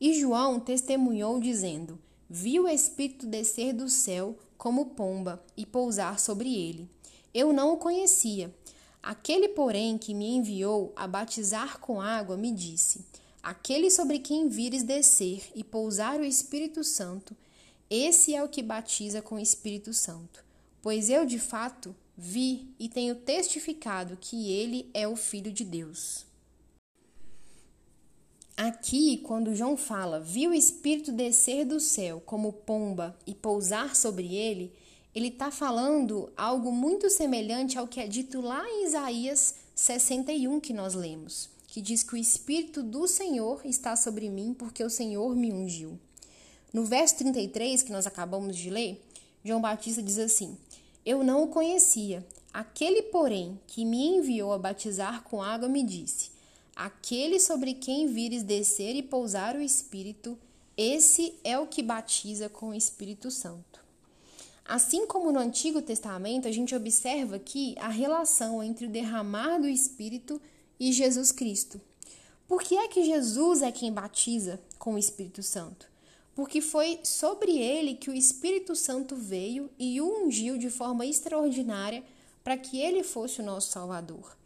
E 0.00 0.12
João 0.12 0.58
testemunhou, 0.58 1.38
dizendo: 1.38 2.00
Vi 2.28 2.58
o 2.58 2.66
Espírito 2.66 3.28
descer 3.28 3.72
do 3.72 3.88
céu 3.88 4.36
como 4.58 4.86
pomba 4.86 5.40
e 5.56 5.64
pousar 5.64 6.18
sobre 6.18 6.52
ele. 6.52 6.90
Eu 7.32 7.52
não 7.52 7.74
o 7.74 7.76
conhecia. 7.76 8.52
Aquele, 9.00 9.50
porém, 9.50 9.96
que 9.96 10.12
me 10.12 10.34
enviou 10.34 10.92
a 10.96 11.06
batizar 11.06 11.78
com 11.78 12.00
água, 12.00 12.36
me 12.36 12.50
disse: 12.50 13.04
Aquele 13.46 13.92
sobre 13.92 14.18
quem 14.18 14.48
vires 14.48 14.82
descer 14.82 15.52
e 15.54 15.62
pousar 15.62 16.18
o 16.18 16.24
Espírito 16.24 16.82
Santo, 16.82 17.36
esse 17.88 18.34
é 18.34 18.42
o 18.42 18.48
que 18.48 18.60
batiza 18.60 19.22
com 19.22 19.36
o 19.36 19.38
Espírito 19.38 19.94
Santo. 19.94 20.44
Pois 20.82 21.08
eu, 21.08 21.24
de 21.24 21.38
fato, 21.38 21.94
vi 22.18 22.66
e 22.76 22.88
tenho 22.88 23.14
testificado 23.14 24.18
que 24.20 24.50
ele 24.50 24.90
é 24.92 25.06
o 25.06 25.14
Filho 25.14 25.52
de 25.52 25.62
Deus. 25.62 26.26
Aqui, 28.56 29.18
quando 29.18 29.54
João 29.54 29.76
fala, 29.76 30.18
viu 30.18 30.50
o 30.50 30.54
Espírito 30.54 31.12
descer 31.12 31.64
do 31.64 31.78
céu 31.78 32.20
como 32.26 32.52
pomba 32.52 33.16
e 33.28 33.32
pousar 33.32 33.94
sobre 33.94 34.34
ele, 34.34 34.72
ele 35.14 35.28
está 35.28 35.52
falando 35.52 36.32
algo 36.36 36.72
muito 36.72 37.08
semelhante 37.08 37.78
ao 37.78 37.86
que 37.86 38.00
é 38.00 38.08
dito 38.08 38.40
lá 38.40 38.68
em 38.68 38.86
Isaías 38.86 39.54
61 39.72 40.58
que 40.58 40.72
nós 40.72 40.94
lemos, 40.94 41.48
que 41.76 41.82
diz 41.82 42.02
que 42.02 42.14
o 42.14 42.16
Espírito 42.16 42.82
do 42.82 43.06
Senhor 43.06 43.60
está 43.62 43.94
sobre 43.96 44.30
mim 44.30 44.54
porque 44.58 44.82
o 44.82 44.88
Senhor 44.88 45.36
me 45.36 45.52
ungiu. 45.52 45.98
No 46.72 46.86
verso 46.86 47.18
33 47.18 47.82
que 47.82 47.92
nós 47.92 48.06
acabamos 48.06 48.56
de 48.56 48.70
ler, 48.70 49.04
João 49.44 49.60
Batista 49.60 50.02
diz 50.02 50.18
assim: 50.18 50.56
Eu 51.04 51.22
não 51.22 51.42
o 51.42 51.48
conhecia. 51.48 52.26
Aquele, 52.50 53.02
porém, 53.02 53.60
que 53.66 53.84
me 53.84 54.06
enviou 54.06 54.54
a 54.54 54.58
batizar 54.58 55.22
com 55.24 55.42
água 55.42 55.68
me 55.68 55.82
disse: 55.82 56.30
Aquele 56.74 57.38
sobre 57.38 57.74
quem 57.74 58.06
vires 58.06 58.42
descer 58.42 58.96
e 58.96 59.02
pousar 59.02 59.54
o 59.54 59.60
Espírito, 59.60 60.38
esse 60.78 61.34
é 61.44 61.58
o 61.58 61.66
que 61.66 61.82
batiza 61.82 62.48
com 62.48 62.70
o 62.70 62.74
Espírito 62.74 63.30
Santo. 63.30 63.84
Assim 64.64 65.06
como 65.06 65.30
no 65.30 65.40
Antigo 65.40 65.82
Testamento, 65.82 66.48
a 66.48 66.52
gente 66.52 66.74
observa 66.74 67.36
aqui 67.36 67.74
a 67.78 67.88
relação 67.88 68.62
entre 68.62 68.86
o 68.86 68.90
derramar 68.90 69.58
do 69.58 69.68
Espírito 69.68 70.40
e 70.40 70.55
Jesus 70.80 71.32
Cristo. 71.32 71.80
Por 72.46 72.62
que 72.62 72.76
é 72.76 72.88
que 72.88 73.04
Jesus 73.04 73.62
é 73.62 73.72
quem 73.72 73.92
batiza 73.92 74.60
com 74.78 74.94
o 74.94 74.98
Espírito 74.98 75.42
Santo? 75.42 75.88
Porque 76.34 76.60
foi 76.60 77.00
sobre 77.02 77.58
ele 77.58 77.94
que 77.94 78.10
o 78.10 78.14
Espírito 78.14 78.76
Santo 78.76 79.16
veio 79.16 79.70
e 79.78 80.00
o 80.00 80.26
ungiu 80.26 80.58
de 80.58 80.70
forma 80.70 81.06
extraordinária 81.06 82.04
para 82.44 82.56
que 82.56 82.80
ele 82.80 83.02
fosse 83.02 83.40
o 83.40 83.44
nosso 83.44 83.72
Salvador. 83.72 84.36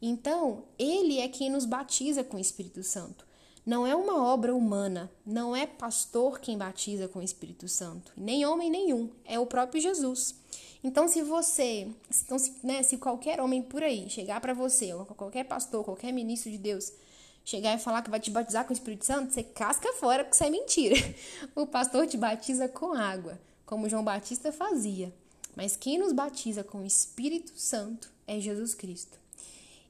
Então, 0.00 0.62
ele 0.78 1.18
é 1.18 1.26
quem 1.26 1.50
nos 1.50 1.64
batiza 1.64 2.22
com 2.22 2.36
o 2.36 2.40
Espírito 2.40 2.82
Santo. 2.82 3.26
Não 3.66 3.86
é 3.86 3.94
uma 3.94 4.24
obra 4.24 4.54
humana, 4.54 5.10
não 5.26 5.54
é 5.54 5.66
pastor 5.66 6.38
quem 6.40 6.56
batiza 6.56 7.08
com 7.08 7.18
o 7.18 7.22
Espírito 7.22 7.68
Santo, 7.68 8.12
nem 8.16 8.46
homem 8.46 8.70
nenhum, 8.70 9.10
é 9.24 9.38
o 9.38 9.44
próprio 9.44 9.80
Jesus. 9.80 10.34
Então, 10.82 11.08
se 11.08 11.22
você, 11.22 11.88
então, 12.22 12.38
se, 12.38 12.54
né, 12.62 12.82
se 12.82 12.96
qualquer 12.98 13.40
homem 13.40 13.62
por 13.62 13.82
aí 13.82 14.08
chegar 14.08 14.40
para 14.40 14.54
você, 14.54 14.92
ou 14.94 15.04
qualquer 15.04 15.44
pastor, 15.44 15.84
qualquer 15.84 16.12
ministro 16.12 16.50
de 16.50 16.58
Deus, 16.58 16.92
chegar 17.44 17.74
e 17.74 17.78
falar 17.78 18.02
que 18.02 18.10
vai 18.10 18.20
te 18.20 18.30
batizar 18.30 18.64
com 18.64 18.70
o 18.70 18.76
Espírito 18.76 19.04
Santo, 19.04 19.32
você 19.32 19.42
casca 19.42 19.92
fora 19.94 20.22
porque 20.22 20.34
isso 20.34 20.44
é 20.44 20.50
mentira. 20.50 20.96
O 21.56 21.66
pastor 21.66 22.06
te 22.06 22.16
batiza 22.16 22.68
com 22.68 22.92
água, 22.92 23.40
como 23.66 23.88
João 23.88 24.04
Batista 24.04 24.52
fazia. 24.52 25.12
Mas 25.56 25.76
quem 25.76 25.98
nos 25.98 26.12
batiza 26.12 26.62
com 26.62 26.82
o 26.82 26.86
Espírito 26.86 27.52
Santo 27.56 28.10
é 28.26 28.38
Jesus 28.38 28.74
Cristo. 28.74 29.18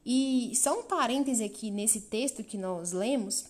E 0.07 0.53
só 0.57 0.79
um 0.79 0.85
parêntese 0.85 1.45
aqui 1.45 1.71
nesse 1.71 2.01
texto 2.03 2.43
que 2.43 2.57
nós 2.57 2.93
lemos, 2.93 3.45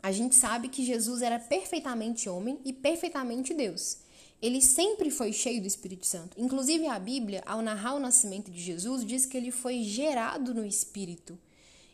a 0.00 0.12
gente 0.12 0.36
sabe 0.36 0.68
que 0.68 0.84
Jesus 0.84 1.20
era 1.20 1.38
perfeitamente 1.38 2.28
homem 2.28 2.60
e 2.64 2.72
perfeitamente 2.72 3.52
Deus. 3.52 3.98
Ele 4.40 4.62
sempre 4.62 5.10
foi 5.10 5.32
cheio 5.32 5.60
do 5.60 5.66
Espírito 5.66 6.06
Santo. 6.06 6.40
Inclusive, 6.40 6.86
a 6.86 6.98
Bíblia, 6.98 7.42
ao 7.44 7.60
narrar 7.60 7.94
o 7.94 8.00
nascimento 8.00 8.50
de 8.50 8.60
Jesus, 8.60 9.04
diz 9.04 9.26
que 9.26 9.36
ele 9.36 9.50
foi 9.50 9.82
gerado 9.82 10.54
no 10.54 10.64
Espírito. 10.64 11.38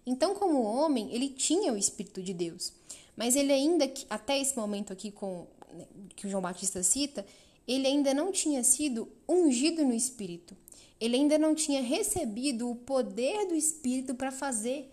Então, 0.06 0.34
como 0.34 0.62
homem, 0.62 1.12
ele 1.12 1.28
tinha 1.28 1.72
o 1.72 1.76
Espírito 1.76 2.22
de 2.22 2.32
Deus. 2.32 2.72
Mas 3.16 3.34
ele 3.34 3.52
ainda, 3.52 3.90
até 4.08 4.38
esse 4.38 4.56
momento 4.56 4.92
aqui 4.92 5.10
com, 5.10 5.46
né, 5.72 5.86
que 6.14 6.26
o 6.26 6.30
João 6.30 6.42
Batista 6.42 6.82
cita, 6.82 7.26
ele 7.66 7.86
ainda 7.86 8.14
não 8.14 8.30
tinha 8.30 8.62
sido 8.62 9.08
ungido 9.28 9.84
no 9.84 9.92
Espírito. 9.92 10.56
Ele 11.00 11.16
ainda 11.16 11.36
não 11.38 11.54
tinha 11.54 11.82
recebido 11.82 12.70
o 12.70 12.76
poder 12.76 13.48
do 13.48 13.54
Espírito 13.54 14.14
para 14.14 14.30
fazer 14.30 14.92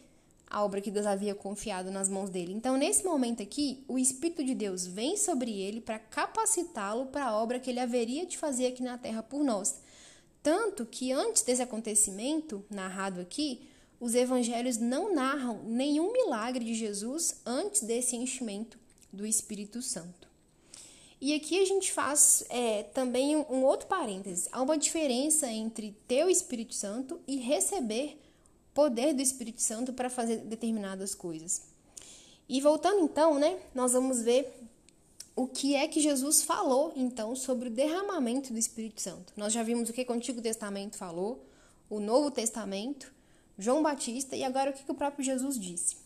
a 0.54 0.64
obra 0.64 0.80
que 0.80 0.92
Deus 0.92 1.08
havia 1.08 1.34
confiado 1.34 1.90
nas 1.90 2.08
mãos 2.08 2.30
dele. 2.30 2.54
Então, 2.54 2.78
nesse 2.78 3.04
momento 3.04 3.42
aqui, 3.42 3.84
o 3.88 3.98
Espírito 3.98 4.44
de 4.44 4.54
Deus 4.54 4.86
vem 4.86 5.18
sobre 5.18 5.52
ele 5.52 5.82
para 5.82 5.98
capacitá-lo 5.98 7.08
para 7.08 7.26
a 7.26 7.36
obra 7.36 7.60
que 7.60 7.72
ele 7.72 7.80
haveria 7.80 8.24
de 8.24 8.38
fazer 8.38 8.68
aqui 8.68 8.84
na 8.84 8.96
terra 8.96 9.24
por 9.24 9.44
nós. 9.44 9.82
Tanto 10.44 10.86
que 10.86 11.12
antes 11.12 11.42
desse 11.42 11.64
acontecimento 11.64 12.64
narrado 12.70 13.20
aqui, 13.20 13.68
os 14.00 14.14
evangelhos 14.14 14.78
não 14.78 15.16
narram 15.16 15.64
nenhum 15.64 16.14
milagre 16.14 16.64
de 16.64 16.76
Jesus 16.76 17.42
antes 17.44 17.82
desse 17.82 18.16
enchimento 18.16 18.78
do 19.12 19.26
Espírito 19.26 19.82
Santo. 19.82 20.28
E 21.20 21.34
aqui 21.34 21.60
a 21.60 21.66
gente 21.66 21.92
faz 21.92 22.44
é, 22.50 22.84
também 22.84 23.38
um 23.38 23.64
outro 23.64 23.88
parêntese. 23.88 24.50
Há 24.52 24.62
uma 24.62 24.78
diferença 24.78 25.50
entre 25.50 25.98
ter 26.08 26.26
o 26.26 26.30
Espírito 26.30 26.76
Santo 26.76 27.20
e 27.26 27.38
receber 27.38 28.20
poder 28.74 29.14
do 29.14 29.22
Espírito 29.22 29.62
Santo 29.62 29.94
para 29.94 30.10
fazer 30.10 30.38
determinadas 30.38 31.14
coisas. 31.14 31.62
E 32.48 32.60
voltando 32.60 33.02
então, 33.02 33.40
né, 33.40 33.58
nós 33.74 33.94
vamos 33.94 34.22
ver 34.22 34.54
o 35.36 35.48
que 35.48 35.76
é 35.76 35.88
que 35.88 36.00
Jesus 36.00 36.44
falou 36.44 36.94
então 36.96 37.36
sobre 37.36 37.70
o 37.70 37.72
derramamento 37.72 38.52
do 38.54 38.60
Espírito 38.60 39.02
Santo. 39.02 39.34
Nós 39.36 39.54
já 39.54 39.64
vimos 39.64 39.90
o 39.90 39.94
que 39.94 40.06
o 40.08 40.14
Antigo 40.14 40.42
Testamento 40.42 40.98
falou, 40.98 41.44
o 41.90 42.00
Novo 42.00 42.30
Testamento, 42.30 43.12
João 43.58 43.82
Batista 43.82 44.36
e 44.36 44.44
agora 44.44 44.72
o 44.72 44.74
que 44.74 44.90
o 44.90 44.96
próprio 44.96 45.24
Jesus 45.24 45.60
disse. 45.60 45.98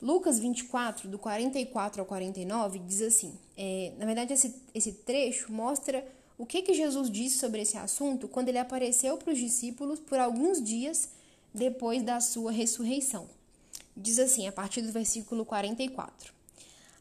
Lucas 0.00 0.38
24, 0.38 1.08
do 1.08 1.18
44 1.18 2.00
ao 2.00 2.06
49, 2.06 2.78
diz 2.80 3.02
assim: 3.02 3.36
é, 3.56 3.92
na 3.98 4.06
verdade, 4.06 4.32
esse, 4.32 4.54
esse 4.72 4.92
trecho 4.92 5.52
mostra 5.52 6.06
o 6.36 6.46
que, 6.46 6.62
que 6.62 6.72
Jesus 6.72 7.10
disse 7.10 7.38
sobre 7.38 7.62
esse 7.62 7.76
assunto 7.76 8.28
quando 8.28 8.48
ele 8.48 8.58
apareceu 8.58 9.16
para 9.16 9.32
os 9.32 9.38
discípulos 9.38 9.98
por 9.98 10.20
alguns 10.20 10.62
dias 10.62 11.08
depois 11.58 12.02
da 12.02 12.20
sua 12.20 12.50
ressurreição. 12.52 13.28
Diz 13.96 14.18
assim, 14.18 14.46
a 14.46 14.52
partir 14.52 14.80
do 14.80 14.92
versículo 14.92 15.44
44. 15.44 16.32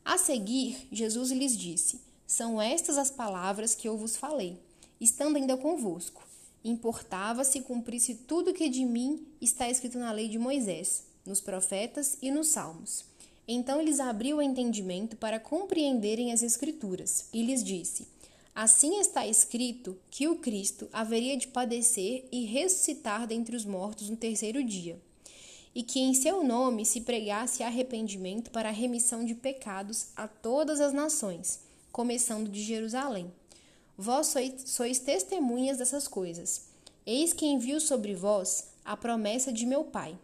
A 0.04 0.18
seguir, 0.18 0.88
Jesus 0.92 1.32
lhes 1.32 1.56
disse: 1.56 2.02
São 2.26 2.62
estas 2.62 2.98
as 2.98 3.12
palavras 3.12 3.76
que 3.76 3.88
eu 3.88 3.98
vos 3.98 4.18
falei, 4.18 4.58
estando 5.00 5.36
ainda 5.36 5.56
convosco. 5.56 6.26
Importava 6.64 7.44
se 7.44 7.62
cumprisse 7.62 8.16
tudo 8.16 8.54
que 8.54 8.68
de 8.68 8.84
mim 8.84 9.26
está 9.40 9.70
escrito 9.70 10.00
na 10.00 10.12
lei 10.12 10.28
de 10.28 10.40
Moisés, 10.40 11.04
nos 11.26 11.40
profetas 11.40 12.18
e 12.22 12.32
nos 12.32 12.48
salmos. 12.48 13.06
Então 13.48 13.82
lhes 13.82 14.00
abriu 14.00 14.38
o 14.38 14.42
entendimento 14.42 15.16
para 15.16 15.40
compreenderem 15.40 16.34
as 16.34 16.42
Escrituras, 16.42 17.30
e 17.32 17.44
lhes 17.44 17.64
disse: 17.64 18.08
Assim 18.60 19.00
está 19.00 19.28
escrito 19.28 19.96
que 20.10 20.28
o 20.28 20.38
Cristo 20.38 20.90
haveria 20.92 21.38
de 21.38 21.48
padecer 21.48 22.28
e 22.32 22.44
ressuscitar 22.44 23.28
dentre 23.28 23.56
os 23.56 23.64
mortos 23.64 24.10
no 24.10 24.18
terceiro 24.18 24.64
dia 24.64 25.00
e 25.76 25.84
que 25.84 26.00
em 26.00 26.12
seu 26.16 26.44
nome 26.44 26.84
se 26.84 27.02
pregasse 27.02 27.62
arrependimento 27.62 28.50
para 28.50 28.70
a 28.70 28.72
remissão 28.72 29.24
de 29.24 29.36
pecados 29.36 30.08
a 30.16 30.28
todas 30.28 30.82
as 30.82 30.92
nações, 30.92 31.60
começando 31.92 32.50
de 32.50 32.64
Jerusalém. 32.64 33.32
Vós 33.96 34.26
sois, 34.26 34.54
sois 34.66 34.98
testemunhas 34.98 35.78
dessas 35.78 36.08
coisas. 36.08 36.70
Eis 37.06 37.34
que 37.34 37.46
envio 37.46 37.80
sobre 37.80 38.16
vós 38.16 38.70
a 38.84 38.98
promessa 38.98 39.54
de 39.54 39.68
meu 39.68 39.84
Pai. 39.84 40.18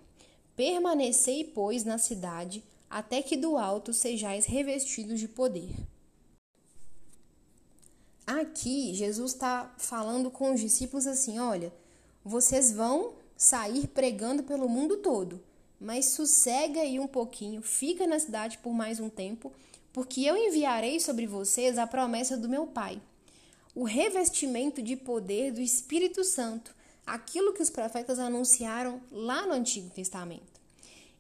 Permanecei, 0.56 1.44
pois, 1.44 1.84
na 1.84 2.00
cidade, 2.00 2.64
até 2.90 3.22
que 3.22 3.38
do 3.38 3.60
alto 3.60 3.94
sejais 3.94 4.48
revestidos 4.48 5.20
de 5.20 5.28
poder. 5.28 5.93
Aqui, 8.26 8.94
Jesus 8.94 9.34
está 9.34 9.74
falando 9.78 10.32
com 10.32 10.54
os 10.54 10.62
discípulos 10.62 11.06
assim: 11.06 11.40
olha, 11.40 11.74
vocês 12.24 12.72
vão 12.72 13.14
sair 13.36 13.88
pregando 13.88 14.44
pelo 14.44 14.70
mundo 14.70 14.98
todo, 14.98 15.42
mas 15.80 16.06
sossega 16.06 16.80
aí 16.80 17.00
um 17.00 17.08
pouquinho, 17.08 17.62
fica 17.62 18.08
na 18.08 18.18
cidade 18.18 18.58
por 18.60 18.74
mais 18.74 19.00
um 19.00 19.10
tempo, 19.10 19.52
porque 19.92 20.22
eu 20.22 20.38
enviarei 20.38 21.00
sobre 21.00 21.28
vocês 21.28 21.78
a 21.78 21.86
promessa 21.86 22.38
do 22.38 22.48
meu 22.48 22.66
Pai. 22.66 23.02
O 23.76 23.84
revestimento 23.84 24.82
de 24.82 24.96
poder 24.96 25.52
do 25.52 25.60
Espírito 25.60 26.24
Santo, 26.24 26.74
aquilo 27.06 27.54
que 27.54 27.62
os 27.62 27.70
profetas 27.70 28.20
anunciaram 28.20 29.02
lá 29.12 29.46
no 29.46 29.54
Antigo 29.54 29.90
Testamento. 29.90 30.62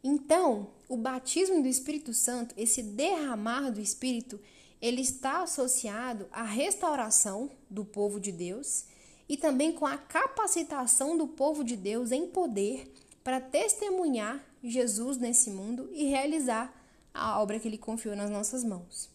Então, 0.03 0.67
o 0.87 0.95
batismo 0.95 1.61
do 1.61 1.67
Espírito 1.67 2.13
Santo, 2.13 2.53
esse 2.57 2.81
derramar 2.81 3.71
do 3.71 3.81
Espírito, 3.81 4.39
ele 4.83 5.01
está 5.01 5.43
associado 5.43 6.27
à 6.29 6.43
restauração 6.43 7.49
do 7.69 7.85
povo 7.85 8.19
de 8.19 8.33
Deus 8.33 8.83
e 9.29 9.37
também 9.37 9.71
com 9.71 9.85
a 9.85 9.97
capacitação 9.97 11.17
do 11.17 11.25
povo 11.25 11.63
de 11.63 11.77
Deus 11.77 12.11
em 12.11 12.27
poder 12.27 12.93
para 13.23 13.39
testemunhar 13.39 14.43
Jesus 14.61 15.15
nesse 15.15 15.49
mundo 15.49 15.89
e 15.93 16.03
realizar 16.03 16.77
a 17.13 17.41
obra 17.41 17.59
que 17.59 17.67
ele 17.69 17.77
confiou 17.77 18.13
nas 18.13 18.29
nossas 18.29 18.61
mãos. 18.61 19.09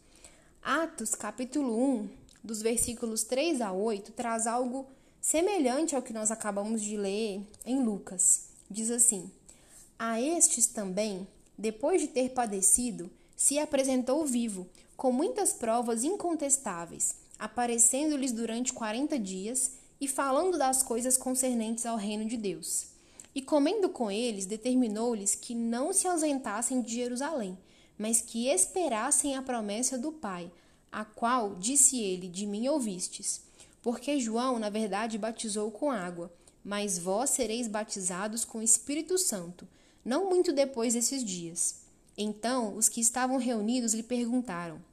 Atos, 0.63 1.15
capítulo 1.15 1.79
1, 2.01 2.09
dos 2.43 2.63
versículos 2.63 3.23
3 3.25 3.61
a 3.61 3.71
8, 3.71 4.13
traz 4.13 4.47
algo 4.47 4.87
semelhante 5.21 5.95
ao 5.95 6.01
que 6.01 6.15
nós 6.15 6.31
acabamos 6.31 6.81
de 6.81 6.97
ler 6.97 7.43
em 7.67 7.85
Lucas. 7.85 8.49
Diz 8.71 8.91
assim: 8.91 9.31
A 9.99 10.19
estes 10.19 10.67
também, 10.67 11.29
depois 11.59 12.01
de 12.01 12.09
ter 12.09 12.31
padecido, 12.31 13.11
se 13.37 13.59
apresentou 13.59 14.25
vivo, 14.25 14.67
com 14.99 15.13
muitas 15.13 15.53
provas 15.53 16.03
incontestáveis, 16.03 17.15
aparecendo-lhes 17.39 18.33
durante 18.33 18.73
quarenta 18.73 19.17
dias 19.17 19.75
e 20.01 20.09
falando 20.09 20.59
das 20.59 20.83
coisas 20.83 21.17
concernentes 21.17 21.87
ao 21.87 21.97
reino 21.97 22.25
de 22.25 22.37
Deus. 22.37 22.89
E 23.33 23.41
comendo 23.41 23.89
com 23.89 24.11
eles, 24.11 24.45
determinou-lhes 24.45 25.37
que 25.37 25.55
não 25.55 25.93
se 25.93 26.09
ausentassem 26.09 26.83
de 26.83 26.97
Jerusalém, 26.97 27.57
mas 27.97 28.21
que 28.21 28.49
esperassem 28.49 29.37
a 29.37 29.43
promessa 29.43 29.97
do 29.97 30.11
Pai, 30.11 30.51
a 30.91 31.05
qual, 31.05 31.55
disse 31.55 32.01
ele, 32.01 32.27
de 32.27 32.45
mim 32.45 32.67
ouvistes. 32.67 33.43
Porque 33.81 34.19
João, 34.19 34.59
na 34.59 34.69
verdade, 34.69 35.17
batizou 35.17 35.71
com 35.71 35.93
água, 35.93 36.29
mas 36.65 36.99
vós 36.99 37.31
sereis 37.31 37.69
batizados 37.69 38.45
com 38.45 38.59
o 38.59 38.63
Espírito 38.63 39.17
Santo, 39.17 39.69
não 40.05 40.29
muito 40.29 40.53
depois 40.53 40.95
desses 40.95 41.23
dias. 41.23 41.83
Então 42.17 42.75
os 42.75 42.89
que 42.89 43.01
estavam 43.01 43.37
reunidos 43.37 43.95
lhe 43.95 44.03
perguntaram: 44.03 44.88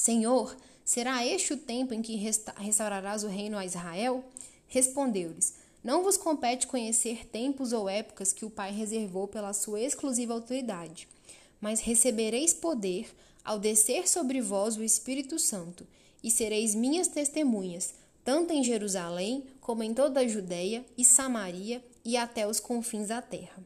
Senhor, 0.00 0.56
Será 0.90 1.24
este 1.24 1.52
o 1.52 1.56
tempo 1.56 1.94
em 1.94 2.02
que 2.02 2.16
restaurarás 2.16 3.22
o 3.22 3.28
reino 3.28 3.56
a 3.56 3.64
Israel? 3.64 4.24
Respondeu-lhes: 4.66 5.54
Não 5.84 6.02
vos 6.02 6.16
compete 6.16 6.66
conhecer 6.66 7.26
tempos 7.26 7.72
ou 7.72 7.88
épocas 7.88 8.32
que 8.32 8.44
o 8.44 8.50
Pai 8.50 8.72
reservou 8.72 9.28
pela 9.28 9.52
sua 9.52 9.80
exclusiva 9.80 10.34
autoridade, 10.34 11.06
mas 11.60 11.78
recebereis 11.78 12.52
poder 12.52 13.08
ao 13.44 13.56
descer 13.56 14.08
sobre 14.08 14.40
vós 14.40 14.76
o 14.76 14.82
Espírito 14.82 15.38
Santo, 15.38 15.86
e 16.24 16.28
sereis 16.28 16.74
minhas 16.74 17.06
testemunhas, 17.06 17.94
tanto 18.24 18.52
em 18.52 18.64
Jerusalém 18.64 19.44
como 19.60 19.84
em 19.84 19.94
toda 19.94 20.18
a 20.18 20.26
Judéia 20.26 20.84
e 20.98 21.04
Samaria 21.04 21.84
e 22.04 22.16
até 22.16 22.48
os 22.48 22.58
confins 22.58 23.06
da 23.06 23.22
terra. 23.22 23.62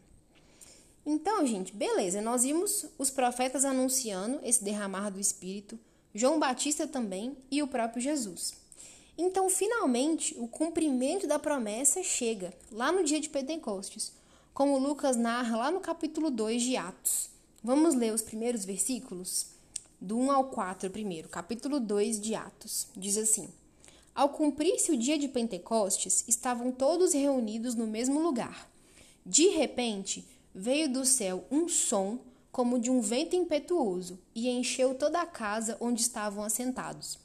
Então, 1.06 1.46
gente, 1.46 1.72
beleza, 1.74 2.20
nós 2.20 2.42
vimos 2.42 2.84
os 2.98 3.08
profetas 3.08 3.64
anunciando 3.64 4.40
esse 4.42 4.62
derramar 4.62 5.08
do 5.08 5.18
Espírito, 5.18 5.78
João 6.14 6.38
Batista 6.38 6.86
também 6.86 7.36
e 7.50 7.60
o 7.60 7.66
próprio 7.66 8.00
Jesus. 8.00 8.54
Então, 9.18 9.50
finalmente, 9.50 10.34
o 10.38 10.46
cumprimento 10.46 11.26
da 11.26 11.40
promessa 11.40 12.04
chega, 12.04 12.54
lá 12.70 12.92
no 12.92 13.02
dia 13.02 13.20
de 13.20 13.28
Pentecostes, 13.28 14.12
como 14.52 14.78
Lucas 14.78 15.16
narra 15.16 15.56
lá 15.56 15.70
no 15.72 15.80
capítulo 15.80 16.30
2 16.30 16.62
de 16.62 16.76
Atos. 16.76 17.30
Vamos 17.62 17.96
ler 17.96 18.12
os 18.12 18.22
primeiros 18.22 18.64
versículos? 18.64 19.46
Do 20.00 20.16
1 20.16 20.30
ao 20.30 20.44
4, 20.50 20.88
primeiro, 20.88 21.28
capítulo 21.28 21.80
2 21.80 22.20
de 22.20 22.36
Atos. 22.36 22.86
Diz 22.96 23.16
assim: 23.16 23.48
Ao 24.14 24.28
cumprir-se 24.28 24.92
o 24.92 24.96
dia 24.96 25.18
de 25.18 25.26
Pentecostes, 25.26 26.24
estavam 26.28 26.70
todos 26.70 27.12
reunidos 27.12 27.74
no 27.74 27.88
mesmo 27.88 28.20
lugar. 28.20 28.70
De 29.26 29.48
repente, 29.48 30.24
veio 30.54 30.88
do 30.88 31.04
céu 31.04 31.44
um 31.50 31.68
som 31.68 32.20
como 32.54 32.78
de 32.78 32.88
um 32.88 33.00
vento 33.00 33.34
impetuoso, 33.34 34.16
e 34.32 34.48
encheu 34.48 34.94
toda 34.94 35.20
a 35.20 35.26
casa 35.26 35.76
onde 35.80 36.00
estavam 36.00 36.44
assentados. 36.44 37.18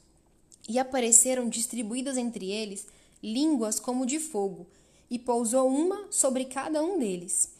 E 0.68 0.76
apareceram 0.76 1.48
distribuídas 1.48 2.16
entre 2.16 2.50
eles 2.50 2.88
línguas 3.22 3.78
como 3.78 4.04
de 4.04 4.18
fogo, 4.18 4.66
e 5.08 5.20
pousou 5.20 5.68
uma 5.68 6.08
sobre 6.10 6.46
cada 6.46 6.82
um 6.82 6.98
deles. 6.98 7.52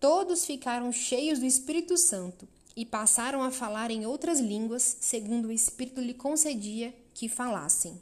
Todos 0.00 0.46
ficaram 0.46 0.90
cheios 0.90 1.38
do 1.38 1.44
Espírito 1.44 1.98
Santo 1.98 2.48
e 2.74 2.86
passaram 2.86 3.42
a 3.42 3.50
falar 3.50 3.90
em 3.90 4.06
outras 4.06 4.40
línguas, 4.40 4.96
segundo 4.98 5.48
o 5.48 5.52
Espírito 5.52 6.00
lhe 6.00 6.14
concedia 6.14 6.94
que 7.12 7.28
falassem. 7.28 8.00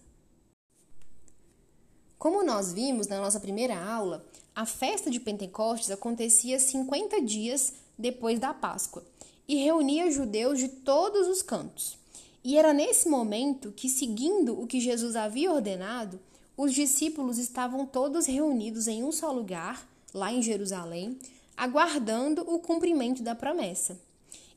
Como 2.17 2.45
nós 2.45 2.73
vimos 2.73 3.09
na 3.09 3.21
nossa 3.21 3.41
primeira 3.41 3.77
aula, 3.77 4.25
a 4.55 4.65
festa 4.65 5.11
de 5.11 5.19
Pentecostes 5.19 5.91
acontecia 5.91 6.61
50 6.61 7.21
dias 7.23 7.73
depois 7.99 8.39
da 8.39 8.55
Páscoa 8.55 9.05
e 9.48 9.56
reunia 9.56 10.11
judeus 10.11 10.59
de 10.59 10.68
todos 10.68 11.28
os 11.28 11.42
cantos. 11.42 11.98
E 12.42 12.56
era 12.56 12.72
nesse 12.72 13.09
momento 13.09 13.72
que, 13.72 13.88
seguindo 13.88 14.61
o 14.61 14.66
que 14.66 14.80
Jesus 14.80 15.16
havia 15.16 15.52
ordenado, 15.52 16.20
os 16.56 16.72
discípulos 16.72 17.38
estavam 17.38 17.85
todos 17.85 18.26
reunidos 18.26 18.87
em 18.88 19.02
um 19.02 19.12
só 19.12 19.30
lugar, 19.30 19.87
lá 20.14 20.32
em 20.32 20.42
Jerusalém, 20.42 21.18
aguardando 21.56 22.42
o 22.42 22.59
cumprimento 22.59 23.22
da 23.22 23.35
promessa. 23.35 23.98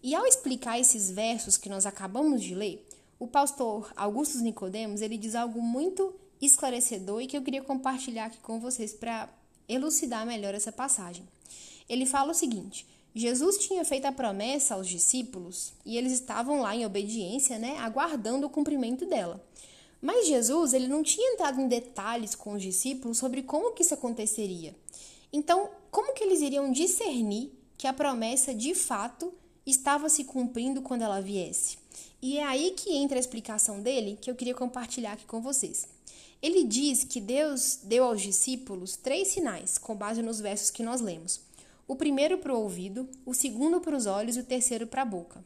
E 0.01 0.15
ao 0.15 0.25
explicar 0.25 0.79
esses 0.79 1.11
versos 1.11 1.57
que 1.57 1.67
nós 1.67 1.85
acabamos 1.85 2.41
de 2.41 2.55
ler, 2.55 2.87
o 3.19 3.27
pastor 3.27 3.91
Augusto 3.95 4.37
Nicodemos, 4.39 5.01
ele 5.01 5.17
diz 5.17 5.35
algo 5.35 5.61
muito 5.61 6.13
esclarecedor 6.41 7.21
e 7.21 7.27
que 7.27 7.35
eu 7.35 7.41
queria 7.41 7.61
compartilhar 7.61 8.25
aqui 8.25 8.37
com 8.39 8.59
vocês 8.59 8.93
para 8.93 9.27
elucidar 9.67 10.25
melhor 10.25 10.55
essa 10.55 10.71
passagem. 10.71 11.27
Ele 11.89 12.05
fala 12.05 12.31
o 12.31 12.35
seguinte: 12.35 12.87
Jesus 13.13 13.57
tinha 13.57 13.83
feito 13.83 14.05
a 14.05 14.11
promessa 14.11 14.75
aos 14.75 14.87
discípulos 14.87 15.73
e 15.83 15.97
eles 15.97 16.13
estavam 16.13 16.61
lá 16.61 16.75
em 16.75 16.85
obediência, 16.85 17.57
né, 17.57 17.77
aguardando 17.79 18.45
o 18.45 18.49
cumprimento 18.49 19.05
dela. 19.05 19.43
Mas 20.01 20.27
Jesus, 20.27 20.73
ele 20.73 20.87
não 20.87 21.03
tinha 21.03 21.33
entrado 21.33 21.59
em 21.59 21.67
detalhes 21.67 22.35
com 22.35 22.53
os 22.53 22.61
discípulos 22.61 23.17
sobre 23.17 23.41
como 23.41 23.73
que 23.73 23.81
isso 23.81 23.93
aconteceria. 23.93 24.75
Então, 25.33 25.69
como 25.91 26.13
que 26.13 26.23
eles 26.23 26.39
iriam 26.39 26.71
discernir 26.71 27.51
que 27.77 27.87
a 27.87 27.93
promessa 27.93 28.53
de 28.53 28.75
fato 28.75 29.33
estava 29.65 30.07
se 30.07 30.23
cumprindo 30.23 30.81
quando 30.81 31.01
ela 31.01 31.19
viesse? 31.19 31.77
E 32.21 32.37
é 32.37 32.43
aí 32.43 32.71
que 32.71 32.93
entra 32.95 33.17
a 33.17 33.19
explicação 33.19 33.81
dele 33.81 34.17
que 34.21 34.29
eu 34.29 34.35
queria 34.35 34.55
compartilhar 34.55 35.13
aqui 35.13 35.25
com 35.25 35.41
vocês. 35.41 35.87
Ele 36.41 36.63
diz 36.63 37.03
que 37.03 37.19
Deus 37.19 37.79
deu 37.83 38.05
aos 38.05 38.21
discípulos 38.21 38.95
três 38.95 39.29
sinais, 39.29 39.77
com 39.77 39.95
base 39.95 40.21
nos 40.21 40.39
versos 40.39 40.69
que 40.69 40.83
nós 40.83 41.01
lemos 41.01 41.48
o 41.89 41.95
primeiro 41.95 42.37
para 42.37 42.53
o 42.53 42.61
ouvido, 42.61 43.09
o 43.25 43.33
segundo 43.33 43.81
para 43.81 43.97
os 43.97 44.05
olhos 44.05 44.37
e 44.37 44.41
o 44.41 44.43
terceiro 44.43 44.85
para 44.85 45.01
a 45.01 45.05
boca. 45.05 45.43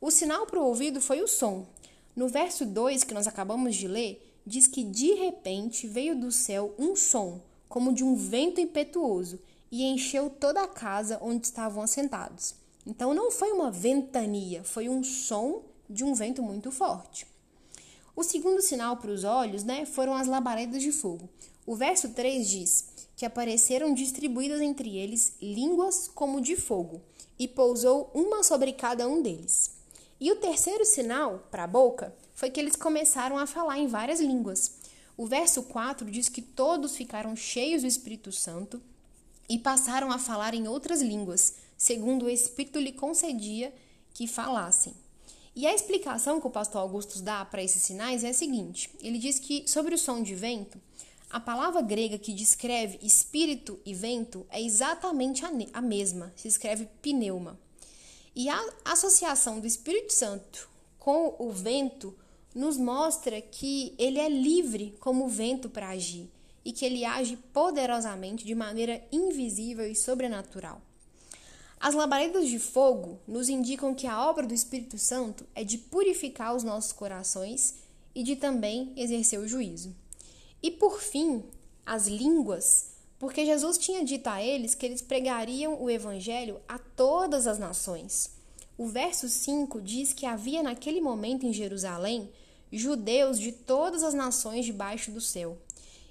O 0.00 0.08
sinal 0.08 0.46
para 0.46 0.60
o 0.60 0.64
ouvido 0.64 1.00
foi 1.00 1.20
o 1.20 1.26
som. 1.26 1.66
No 2.14 2.28
verso 2.28 2.64
2 2.64 3.02
que 3.02 3.12
nós 3.12 3.26
acabamos 3.26 3.74
de 3.74 3.88
ler, 3.88 4.24
diz 4.46 4.68
que 4.68 4.84
de 4.84 5.14
repente 5.14 5.88
veio 5.88 6.14
do 6.14 6.30
céu 6.30 6.72
um 6.78 6.94
som, 6.94 7.40
como 7.68 7.92
de 7.92 8.04
um 8.04 8.14
vento 8.14 8.60
impetuoso, 8.60 9.40
e 9.68 9.82
encheu 9.82 10.30
toda 10.30 10.62
a 10.62 10.68
casa 10.68 11.18
onde 11.20 11.46
estavam 11.46 11.82
assentados. 11.82 12.54
Então 12.86 13.12
não 13.12 13.32
foi 13.32 13.50
uma 13.50 13.68
ventania, 13.68 14.62
foi 14.62 14.88
um 14.88 15.02
som 15.02 15.64
de 15.88 16.04
um 16.04 16.14
vento 16.14 16.40
muito 16.40 16.70
forte. 16.70 17.26
O 18.20 18.22
segundo 18.22 18.60
sinal 18.60 18.98
para 18.98 19.10
os 19.10 19.24
olhos 19.24 19.64
né, 19.64 19.86
foram 19.86 20.12
as 20.14 20.28
labaredas 20.28 20.82
de 20.82 20.92
fogo. 20.92 21.26
O 21.64 21.74
verso 21.74 22.10
3 22.10 22.46
diz 22.46 22.84
que 23.16 23.24
apareceram 23.24 23.94
distribuídas 23.94 24.60
entre 24.60 24.94
eles 24.98 25.32
línguas 25.40 26.06
como 26.14 26.38
de 26.38 26.54
fogo, 26.54 27.00
e 27.38 27.48
pousou 27.48 28.10
uma 28.12 28.42
sobre 28.42 28.74
cada 28.74 29.08
um 29.08 29.22
deles. 29.22 29.70
E 30.20 30.30
o 30.30 30.36
terceiro 30.36 30.84
sinal, 30.84 31.48
para 31.50 31.64
a 31.64 31.66
boca, 31.66 32.14
foi 32.34 32.50
que 32.50 32.60
eles 32.60 32.76
começaram 32.76 33.38
a 33.38 33.46
falar 33.46 33.78
em 33.78 33.86
várias 33.86 34.20
línguas. 34.20 34.72
O 35.16 35.24
verso 35.24 35.62
4 35.62 36.10
diz 36.10 36.28
que 36.28 36.42
todos 36.42 36.94
ficaram 36.94 37.34
cheios 37.34 37.80
do 37.80 37.88
Espírito 37.88 38.30
Santo 38.30 38.82
e 39.48 39.58
passaram 39.58 40.12
a 40.12 40.18
falar 40.18 40.52
em 40.52 40.68
outras 40.68 41.00
línguas, 41.00 41.54
segundo 41.74 42.26
o 42.26 42.30
Espírito 42.30 42.78
lhe 42.78 42.92
concedia 42.92 43.72
que 44.12 44.26
falassem. 44.26 44.94
E 45.54 45.66
a 45.66 45.74
explicação 45.74 46.40
que 46.40 46.46
o 46.46 46.50
pastor 46.50 46.80
Augustus 46.80 47.20
dá 47.20 47.44
para 47.44 47.62
esses 47.62 47.82
sinais 47.82 48.24
é 48.24 48.28
a 48.28 48.34
seguinte: 48.34 48.90
ele 49.02 49.18
diz 49.18 49.38
que 49.38 49.64
sobre 49.68 49.94
o 49.94 49.98
som 49.98 50.22
de 50.22 50.34
vento, 50.34 50.80
a 51.28 51.38
palavra 51.38 51.80
grega 51.80 52.18
que 52.18 52.32
descreve 52.32 52.98
espírito 53.02 53.78
e 53.84 53.94
vento 53.94 54.46
é 54.50 54.60
exatamente 54.60 55.44
a 55.72 55.80
mesma, 55.80 56.32
se 56.36 56.48
escreve 56.48 56.88
pneuma. 57.00 57.58
E 58.34 58.48
a 58.48 58.64
associação 58.84 59.60
do 59.60 59.66
Espírito 59.66 60.12
Santo 60.12 60.68
com 60.98 61.34
o 61.38 61.50
vento 61.50 62.16
nos 62.54 62.76
mostra 62.76 63.40
que 63.40 63.94
ele 63.98 64.18
é 64.18 64.28
livre 64.28 64.96
como 65.00 65.24
o 65.24 65.28
vento 65.28 65.68
para 65.68 65.90
agir 65.90 66.28
e 66.64 66.72
que 66.72 66.84
ele 66.84 67.04
age 67.04 67.36
poderosamente 67.52 68.44
de 68.44 68.54
maneira 68.54 69.02
invisível 69.10 69.86
e 69.86 69.94
sobrenatural. 69.94 70.80
As 71.80 71.94
labaredas 71.94 72.46
de 72.46 72.58
fogo 72.58 73.18
nos 73.26 73.48
indicam 73.48 73.94
que 73.94 74.06
a 74.06 74.28
obra 74.28 74.46
do 74.46 74.52
Espírito 74.52 74.98
Santo 74.98 75.46
é 75.54 75.64
de 75.64 75.78
purificar 75.78 76.54
os 76.54 76.62
nossos 76.62 76.92
corações 76.92 77.76
e 78.14 78.22
de 78.22 78.36
também 78.36 78.92
exercer 78.98 79.40
o 79.40 79.48
juízo. 79.48 79.96
E 80.62 80.70
por 80.70 81.00
fim, 81.00 81.42
as 81.86 82.06
línguas, 82.06 82.88
porque 83.18 83.46
Jesus 83.46 83.78
tinha 83.78 84.04
dito 84.04 84.26
a 84.26 84.42
eles 84.42 84.74
que 84.74 84.84
eles 84.84 85.00
pregariam 85.00 85.82
o 85.82 85.88
evangelho 85.88 86.60
a 86.68 86.78
todas 86.78 87.46
as 87.46 87.58
nações. 87.58 88.30
O 88.76 88.86
verso 88.86 89.26
5 89.26 89.80
diz 89.80 90.12
que 90.12 90.26
havia 90.26 90.62
naquele 90.62 91.00
momento 91.00 91.46
em 91.46 91.52
Jerusalém 91.52 92.28
judeus 92.70 93.38
de 93.38 93.52
todas 93.52 94.02
as 94.02 94.12
nações 94.12 94.66
debaixo 94.66 95.10
do 95.10 95.20
céu. 95.20 95.56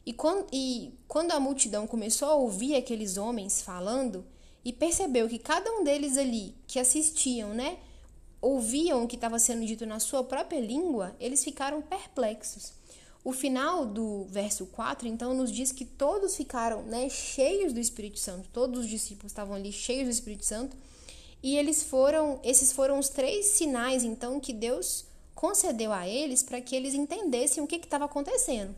E 0.04 0.14
quando, 0.14 0.48
e 0.52 0.92
quando 1.08 1.32
a 1.32 1.40
multidão 1.40 1.86
começou 1.86 2.28
a 2.28 2.34
ouvir 2.34 2.76
aqueles 2.76 3.18
homens 3.18 3.62
falando 3.62 4.26
e 4.64 4.74
percebeu 4.74 5.28
que 5.28 5.40
cada 5.40 5.72
um 5.72 5.84
deles 5.84 6.18
ali 6.18 6.56
que 6.68 6.80
assistiam, 6.80 7.54
né, 7.54 7.78
ouviam 8.42 9.04
o 9.04 9.08
que 9.08 9.16
estava 9.16 9.40
sendo 9.40 9.66
dito 9.66 9.86
na 9.86 10.00
sua 10.00 10.24
própria 10.24 10.60
língua, 10.60 11.16
eles 11.20 11.44
ficaram 11.44 11.82
perplexos. 11.82 12.74
O 13.24 13.34
final 13.34 13.86
do 13.86 14.26
verso 14.30 14.66
4, 14.68 15.08
então, 15.08 15.34
nos 15.34 15.52
diz 15.52 15.72
que 15.72 15.84
todos 15.84 16.36
ficaram 16.38 16.84
né, 16.84 17.10
cheios 17.10 17.74
do 17.74 17.80
Espírito 17.80 18.18
Santo, 18.18 18.50
todos 18.54 18.82
os 18.82 18.88
discípulos 18.88 19.32
estavam 19.32 19.56
ali 19.56 19.72
cheios 19.72 20.06
do 20.06 20.12
Espírito 20.12 20.46
Santo, 20.46 20.78
e 21.44 21.58
eles 21.58 21.84
foram, 21.84 22.40
esses 22.44 22.72
foram 22.72 22.98
os 22.98 23.10
três 23.10 23.48
sinais, 23.48 24.04
então, 24.04 24.40
que 24.40 24.54
Deus 24.54 25.06
concedeu 25.36 25.94
a 25.94 26.08
eles 26.08 26.44
para 26.44 26.60
que 26.60 26.76
eles 26.76 26.94
entendessem 26.94 27.64
o 27.64 27.68
que 27.68 27.78
estava 27.78 28.06
acontecendo. 28.06 28.76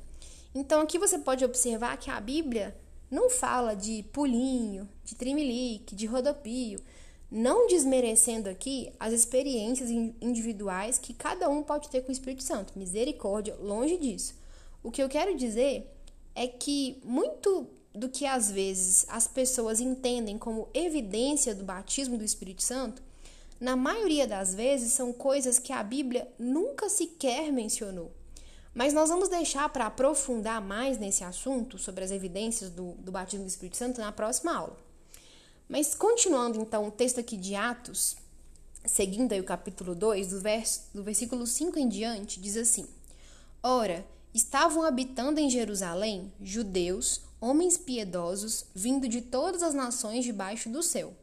Então 0.54 0.82
aqui 0.82 1.00
você 1.00 1.17
pode 1.17 1.44
observar 1.44 1.98
que 1.98 2.12
a 2.12 2.20
Bíblia 2.20 2.76
não 3.12 3.30
fala 3.30 3.76
de 3.76 4.04
pulinho, 4.13 4.88
de 5.04 5.13
trimelique, 5.13 5.93
de 5.93 6.06
rodopio, 6.06 6.82
não 7.30 7.67
desmerecendo 7.67 8.50
aqui 8.50 8.91
as 9.00 9.13
experiências 9.13 9.89
individuais 9.89 10.97
que 10.97 11.13
cada 11.13 11.50
um 11.50 11.62
pode 11.62 11.89
ter 11.89 12.02
com 12.02 12.10
o 12.10 12.12
Espírito 12.12 12.43
Santo. 12.43 12.78
Misericórdia, 12.78 13.56
longe 13.56 13.97
disso. 13.97 14.34
O 14.82 14.89
que 14.89 15.04
eu 15.04 15.10
quero 15.10 15.36
dizer 15.36 15.93
é 16.34 16.47
que 16.47 17.00
muito 17.04 17.67
do 17.93 18.10
que 18.10 18.26
às 18.26 18.50
vezes 18.50 19.06
as 19.10 19.28
pessoas 19.28 19.80
entendem 19.80 20.38
como 20.38 20.69
evidência 20.74 21.54
do 21.54 21.63
batismo 21.63 22.17
do 22.17 22.24
Espírito 22.24 22.63
Santo, 22.63 23.02
na 23.60 23.76
maioria 23.76 24.26
das 24.26 24.56
vezes 24.56 24.93
são 24.93 25.13
coisas 25.13 25.60
que 25.60 25.71
a 25.71 25.84
Bíblia 25.84 26.28
nunca 26.39 26.89
sequer 26.89 27.52
mencionou. 27.52 28.12
Mas 28.73 28.93
nós 28.93 29.10
vamos 29.10 29.27
deixar 29.27 29.67
para 29.69 29.88
aprofundar 29.88 30.62
mais 30.62 30.97
nesse 30.97 31.23
assunto, 31.23 31.77
sobre 31.77 32.03
as 32.03 32.12
evidências 32.12 32.69
do, 32.69 32.93
do 32.93 33.12
batismo 33.12 33.45
do 33.45 33.49
Espírito 33.49 33.77
Santo, 33.77 33.99
na 33.99 34.12
próxima 34.12 34.55
aula. 34.55 34.77
Mas 35.67 35.93
continuando 35.93 36.60
então 36.62 36.88
o 36.88 36.91
texto 36.91 37.19
aqui 37.19 37.36
de 37.36 37.53
Atos, 37.53 38.15
seguindo 38.86 39.34
aí 39.34 39.41
o 39.41 39.45
capítulo 39.45 39.93
2, 39.93 40.27
do, 40.27 40.39
verso, 40.39 40.84
do 40.93 41.03
versículo 41.03 41.45
5 41.45 41.77
em 41.77 41.89
diante, 41.89 42.39
diz 42.39 42.55
assim: 42.55 42.88
Ora, 43.62 44.05
estavam 44.34 44.84
habitando 44.84 45.39
em 45.39 45.49
Jerusalém 45.49 46.31
judeus, 46.41 47.21
homens 47.41 47.77
piedosos, 47.77 48.65
vindo 48.73 49.07
de 49.07 49.21
todas 49.21 49.62
as 49.63 49.73
nações 49.73 50.23
debaixo 50.23 50.69
do 50.69 50.81
céu. 50.81 51.13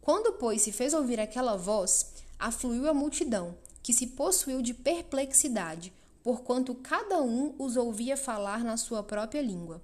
Quando, 0.00 0.32
pois, 0.32 0.62
se 0.62 0.72
fez 0.72 0.94
ouvir 0.94 1.20
aquela 1.20 1.56
voz, 1.56 2.12
afluiu 2.38 2.88
a 2.88 2.94
multidão, 2.94 3.56
que 3.82 3.92
se 3.92 4.08
possuiu 4.08 4.62
de 4.62 4.74
perplexidade 4.74 5.92
porquanto 6.28 6.74
cada 6.74 7.22
um 7.22 7.54
os 7.58 7.78
ouvia 7.78 8.14
falar 8.14 8.62
na 8.62 8.76
sua 8.76 9.02
própria 9.02 9.40
língua. 9.40 9.80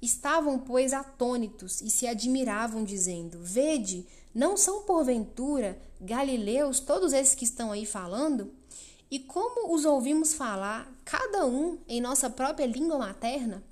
Estavam, 0.00 0.58
pois, 0.58 0.94
atônitos 0.94 1.82
e 1.82 1.90
se 1.90 2.06
admiravam, 2.06 2.82
dizendo: 2.82 3.40
Vede, 3.42 4.06
não 4.34 4.56
são 4.56 4.84
porventura 4.84 5.78
galileus 6.00 6.80
todos 6.80 7.12
esses 7.12 7.34
que 7.34 7.44
estão 7.44 7.70
aí 7.70 7.84
falando? 7.84 8.50
E 9.10 9.18
como 9.18 9.74
os 9.74 9.84
ouvimos 9.84 10.32
falar, 10.32 10.90
cada 11.04 11.44
um 11.44 11.76
em 11.86 12.00
nossa 12.00 12.30
própria 12.30 12.64
língua 12.64 12.96
materna? 12.96 13.62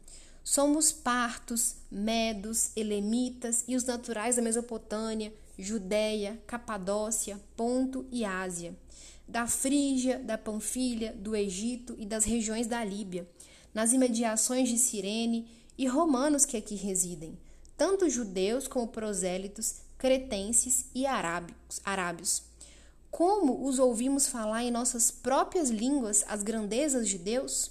Somos 0.45 0.93
partos, 0.93 1.77
medos, 1.91 2.71
elemitas 2.77 3.65
e 3.67 3.77
os 3.77 3.85
naturais 3.85 4.37
da 4.37 4.43
Mesopotâmia, 4.43 5.33
Judéia, 5.59 6.39
Capadócia, 6.47 7.41
Ponto 7.57 8.05
e 8.13 8.27
Ásia 8.27 8.77
da 9.31 9.47
Frígia, 9.47 10.19
da 10.19 10.37
Panfilha, 10.37 11.13
do 11.13 11.37
Egito 11.37 11.95
e 11.99 12.05
das 12.05 12.25
regiões 12.25 12.67
da 12.67 12.85
Líbia, 12.85 13.29
nas 13.73 13.93
imediações 13.93 14.69
de 14.69 14.77
Cirene 14.77 15.47
e 15.79 15.87
romanos 15.87 16.45
que 16.45 16.57
aqui 16.57 16.75
residem, 16.75 17.39
tanto 17.77 18.11
judeus 18.11 18.67
como 18.67 18.89
prosélitos, 18.89 19.83
cretenses 19.97 20.87
e 20.93 21.07
arábios. 21.07 22.43
Como 23.09 23.65
os 23.67 23.79
ouvimos 23.79 24.27
falar 24.27 24.65
em 24.65 24.71
nossas 24.71 25.13
próprias 25.13 25.71
línguas 25.71 26.25
as 26.27 26.43
grandezas 26.43 27.09
de 27.09 27.17
Deus? 27.17 27.71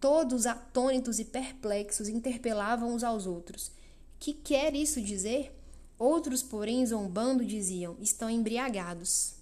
Todos 0.00 0.46
atônitos 0.46 1.18
e 1.18 1.24
perplexos 1.24 2.08
interpelavam 2.08 2.94
uns 2.94 3.02
aos 3.02 3.26
outros. 3.26 3.72
Que 4.20 4.32
quer 4.32 4.74
isso 4.74 5.00
dizer? 5.00 5.52
Outros, 5.98 6.42
porém, 6.42 6.84
zombando, 6.86 7.44
diziam: 7.44 7.96
estão 8.00 8.30
embriagados. 8.30 9.41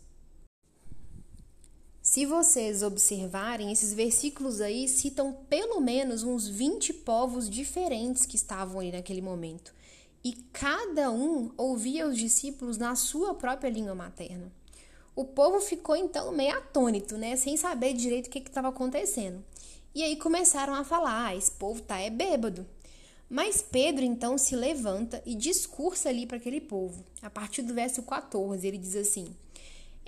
Se 2.11 2.27
vocês 2.27 2.83
observarem, 2.83 3.70
esses 3.70 3.94
versículos 3.94 4.61
aí 4.61 4.88
citam 4.88 5.33
pelo 5.49 5.81
menos 5.81 6.25
uns 6.25 6.49
20 6.49 6.92
povos 6.92 7.49
diferentes 7.49 8.27
que 8.27 8.35
estavam 8.35 8.81
ali 8.81 8.90
naquele 8.90 9.23
momento. 9.23 9.73
E 10.25 10.33
cada 10.53 11.09
um 11.12 11.53
ouvia 11.57 12.09
os 12.09 12.18
discípulos 12.18 12.77
na 12.77 12.96
sua 12.96 13.33
própria 13.33 13.70
língua 13.70 13.94
materna. 13.94 14.51
O 15.14 15.25
povo 15.25 15.61
ficou 15.61 15.94
então 15.94 16.33
meio 16.33 16.59
atônito, 16.59 17.16
né? 17.16 17.37
Sem 17.37 17.57
saber 17.57 17.92
direito 17.92 18.27
o 18.27 18.31
que 18.31 18.40
estava 18.40 18.70
acontecendo. 18.70 19.44
E 19.94 20.03
aí 20.03 20.16
começaram 20.16 20.75
a 20.75 20.83
falar: 20.83 21.27
ah, 21.27 21.37
esse 21.37 21.53
povo 21.53 21.81
tá 21.81 22.01
é 22.01 22.11
bêbado. 22.11 22.66
Mas 23.29 23.62
Pedro 23.62 24.05
então 24.05 24.37
se 24.37 24.57
levanta 24.57 25.23
e 25.25 25.37
discursa 25.37 26.09
ali 26.09 26.27
para 26.27 26.38
aquele 26.38 26.61
povo. 26.61 27.05
A 27.23 27.31
partir 27.31 27.62
do 27.62 27.73
verso 27.73 28.03
14, 28.03 28.66
ele 28.66 28.79
diz 28.79 28.96
assim: 28.96 29.33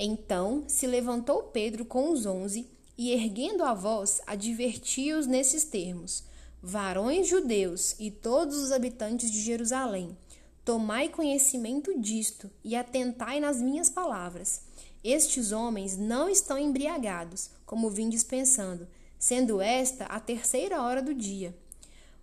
então 0.05 0.65
se 0.67 0.85
levantou 0.85 1.45
Pedro 1.45 1.85
com 1.85 2.11
os 2.11 2.27
onze 2.27 2.69
e, 2.99 3.13
erguendo 3.13 3.63
a 3.63 3.73
voz, 3.73 4.21
advertiu-os 4.27 5.29
nesses 5.29 5.63
termos: 5.63 6.25
Varões 6.61 7.29
judeus 7.29 7.95
e 8.01 8.11
todos 8.11 8.57
os 8.57 8.73
habitantes 8.73 9.31
de 9.31 9.41
Jerusalém, 9.41 10.17
tomai 10.65 11.09
conhecimento 11.09 11.97
disto 12.01 12.51
e 12.65 12.75
atentai 12.75 13.39
nas 13.39 13.63
minhas 13.63 13.89
palavras. 13.89 14.63
Estes 15.05 15.53
homens 15.53 15.97
não 15.97 16.29
estão 16.29 16.59
embriagados, 16.59 17.51
como 17.65 17.89
vim 17.89 18.09
dispensando, 18.09 18.89
sendo 19.17 19.61
esta 19.61 20.07
a 20.07 20.19
terceira 20.19 20.83
hora 20.83 21.01
do 21.01 21.15
dia. 21.15 21.57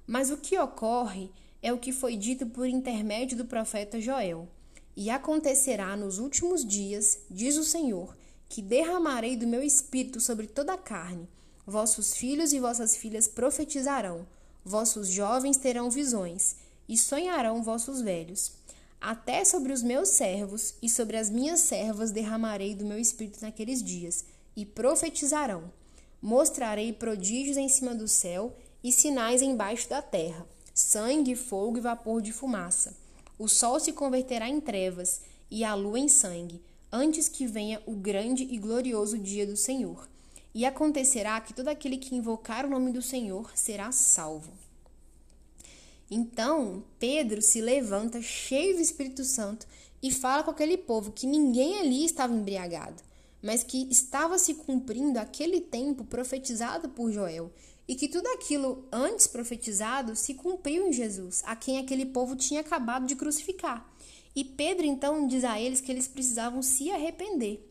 Mas 0.05 0.31
o 0.31 0.37
que 0.37 0.59
ocorre 0.59 1.31
é 1.61 1.71
o 1.71 1.77
que 1.77 1.93
foi 1.93 2.17
dito 2.17 2.45
por 2.45 2.67
intermédio 2.67 3.37
do 3.37 3.45
profeta 3.45 4.01
Joel. 4.01 4.49
E 4.99 5.09
acontecerá 5.09 5.95
nos 5.95 6.19
últimos 6.19 6.65
dias, 6.65 7.19
diz 7.31 7.55
o 7.55 7.63
Senhor, 7.63 8.17
que 8.49 8.61
derramarei 8.61 9.37
do 9.37 9.47
meu 9.47 9.63
espírito 9.63 10.19
sobre 10.19 10.45
toda 10.45 10.73
a 10.73 10.77
carne. 10.77 11.25
Vossos 11.65 12.17
filhos 12.17 12.51
e 12.51 12.59
vossas 12.59 12.97
filhas 12.97 13.25
profetizarão, 13.25 14.27
vossos 14.61 15.07
jovens 15.07 15.55
terão 15.55 15.89
visões, 15.89 16.57
e 16.85 16.97
sonharão 16.97 17.63
vossos 17.63 18.01
velhos. 18.01 18.51
Até 18.99 19.45
sobre 19.45 19.71
os 19.71 19.81
meus 19.81 20.09
servos 20.09 20.73
e 20.81 20.89
sobre 20.89 21.15
as 21.15 21.29
minhas 21.29 21.61
servas 21.61 22.11
derramarei 22.11 22.75
do 22.75 22.83
meu 22.83 22.99
espírito 22.99 23.41
naqueles 23.41 23.81
dias, 23.81 24.25
e 24.53 24.65
profetizarão. 24.65 25.71
Mostrarei 26.21 26.91
prodígios 26.91 27.55
em 27.55 27.69
cima 27.69 27.95
do 27.95 28.05
céu 28.05 28.53
e 28.83 28.91
sinais 28.91 29.41
embaixo 29.41 29.87
da 29.87 30.01
terra: 30.01 30.45
sangue, 30.73 31.37
fogo 31.37 31.77
e 31.77 31.81
vapor 31.81 32.21
de 32.21 32.33
fumaça. 32.33 32.97
O 33.39 33.47
sol 33.47 33.79
se 33.79 33.93
converterá 33.93 34.49
em 34.49 34.59
trevas 34.59 35.21
e 35.49 35.63
a 35.63 35.73
lua 35.73 35.97
em 35.97 36.09
sangue, 36.09 36.61
antes 36.91 37.29
que 37.29 37.47
venha 37.47 37.81
o 37.85 37.93
grande 37.93 38.43
e 38.43 38.57
glorioso 38.57 39.17
dia 39.17 39.47
do 39.47 39.55
Senhor. 39.55 40.09
E 40.53 40.65
acontecerá 40.65 41.39
que 41.39 41.53
todo 41.53 41.69
aquele 41.69 41.97
que 41.97 42.13
invocar 42.13 42.65
o 42.65 42.69
nome 42.69 42.91
do 42.91 43.01
Senhor 43.01 43.49
será 43.55 43.93
salvo. 43.93 44.51
Então 46.11 46.83
Pedro 46.99 47.41
se 47.41 47.61
levanta 47.61 48.21
cheio 48.21 48.75
do 48.75 48.81
Espírito 48.81 49.23
Santo 49.23 49.65
e 50.03 50.11
fala 50.11 50.43
com 50.43 50.51
aquele 50.51 50.77
povo 50.77 51.13
que 51.13 51.25
ninguém 51.25 51.79
ali 51.79 52.03
estava 52.03 52.33
embriagado, 52.33 53.01
mas 53.41 53.63
que 53.63 53.87
estava 53.89 54.37
se 54.37 54.55
cumprindo 54.55 55.17
aquele 55.17 55.61
tempo 55.61 56.03
profetizado 56.03 56.89
por 56.89 57.09
Joel 57.09 57.49
e 57.89 57.95
que 57.95 58.07
tudo 58.07 58.27
aquilo 58.27 58.87
antes 58.91 59.25
profetizado 59.25 60.15
se 60.15 60.35
cumpriu 60.35 60.87
em 60.87 60.93
Jesus, 60.93 61.41
a 61.43 61.55
quem 61.55 61.79
aquele 61.79 62.05
povo 62.05 62.35
tinha 62.35 62.61
acabado 62.61 63.07
de 63.07 63.15
crucificar. 63.15 63.91
E 64.35 64.43
Pedro 64.43 64.85
então 64.85 65.25
diz 65.25 65.43
a 65.43 65.59
eles 65.59 65.81
que 65.81 65.91
eles 65.91 66.07
precisavam 66.07 66.61
se 66.61 66.91
arrepender. 66.91 67.67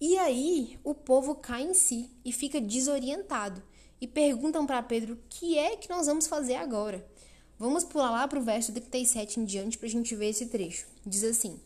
E 0.00 0.16
aí 0.18 0.78
o 0.84 0.94
povo 0.94 1.34
cai 1.34 1.64
em 1.64 1.74
si 1.74 2.08
e 2.24 2.30
fica 2.30 2.60
desorientado 2.60 3.60
e 4.00 4.06
perguntam 4.06 4.64
para 4.64 4.80
Pedro: 4.84 5.14
o 5.14 5.18
que 5.28 5.58
é 5.58 5.74
que 5.74 5.90
nós 5.90 6.06
vamos 6.06 6.28
fazer 6.28 6.54
agora? 6.54 7.04
Vamos 7.58 7.82
pular 7.82 8.12
lá 8.12 8.28
para 8.28 8.38
o 8.38 8.44
verso 8.44 8.70
37 8.70 9.40
em 9.40 9.44
diante 9.44 9.78
para 9.78 9.88
a 9.88 9.90
gente 9.90 10.14
ver 10.14 10.28
esse 10.28 10.46
trecho. 10.46 10.86
Diz 11.04 11.24
assim: 11.24 11.58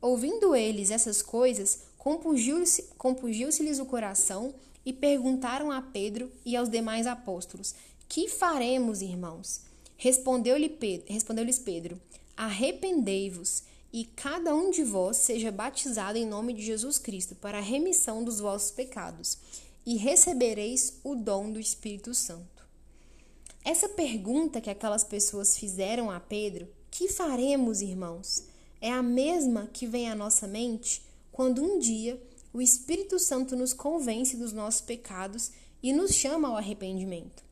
Ouvindo 0.00 0.56
eles 0.56 0.90
essas 0.90 1.20
coisas, 1.20 1.82
compungiu-se-lhes 1.98 2.94
compungiu 2.96 3.50
o 3.82 3.86
coração 3.86 4.54
e 4.84 4.92
perguntaram 4.92 5.70
a 5.70 5.80
Pedro 5.80 6.30
e 6.44 6.56
aos 6.56 6.68
demais 6.68 7.06
apóstolos: 7.06 7.74
Que 8.08 8.28
faremos, 8.28 9.02
irmãos? 9.02 9.62
Respondeu-lhes 9.96 10.72
Pedro, 10.78 11.06
respondeu 11.08 11.46
Pedro: 11.64 12.00
Arrependei-vos 12.36 13.62
e 13.92 14.04
cada 14.04 14.54
um 14.54 14.70
de 14.70 14.82
vós 14.82 15.18
seja 15.18 15.52
batizado 15.52 16.16
em 16.16 16.26
nome 16.26 16.54
de 16.54 16.62
Jesus 16.62 16.98
Cristo 16.98 17.34
para 17.34 17.58
a 17.58 17.62
remissão 17.62 18.24
dos 18.24 18.40
vossos 18.40 18.70
pecados, 18.70 19.36
e 19.84 19.96
recebereis 19.96 20.94
o 21.04 21.14
dom 21.14 21.52
do 21.52 21.60
Espírito 21.60 22.14
Santo. 22.14 22.64
Essa 23.64 23.88
pergunta 23.88 24.60
que 24.60 24.70
aquelas 24.70 25.04
pessoas 25.04 25.56
fizeram 25.56 26.10
a 26.10 26.18
Pedro, 26.18 26.68
que 26.90 27.08
faremos, 27.08 27.80
irmãos? 27.80 28.44
É 28.80 28.90
a 28.90 29.02
mesma 29.02 29.68
que 29.72 29.86
vem 29.86 30.10
à 30.10 30.14
nossa 30.14 30.46
mente 30.46 31.02
quando 31.30 31.62
um 31.62 31.78
dia 31.78 32.20
o 32.52 32.60
Espírito 32.60 33.18
Santo 33.18 33.56
nos 33.56 33.72
convence 33.72 34.36
dos 34.36 34.52
nossos 34.52 34.80
pecados 34.80 35.50
e 35.82 35.92
nos 35.92 36.14
chama 36.14 36.48
ao 36.48 36.56
arrependimento. 36.56 37.42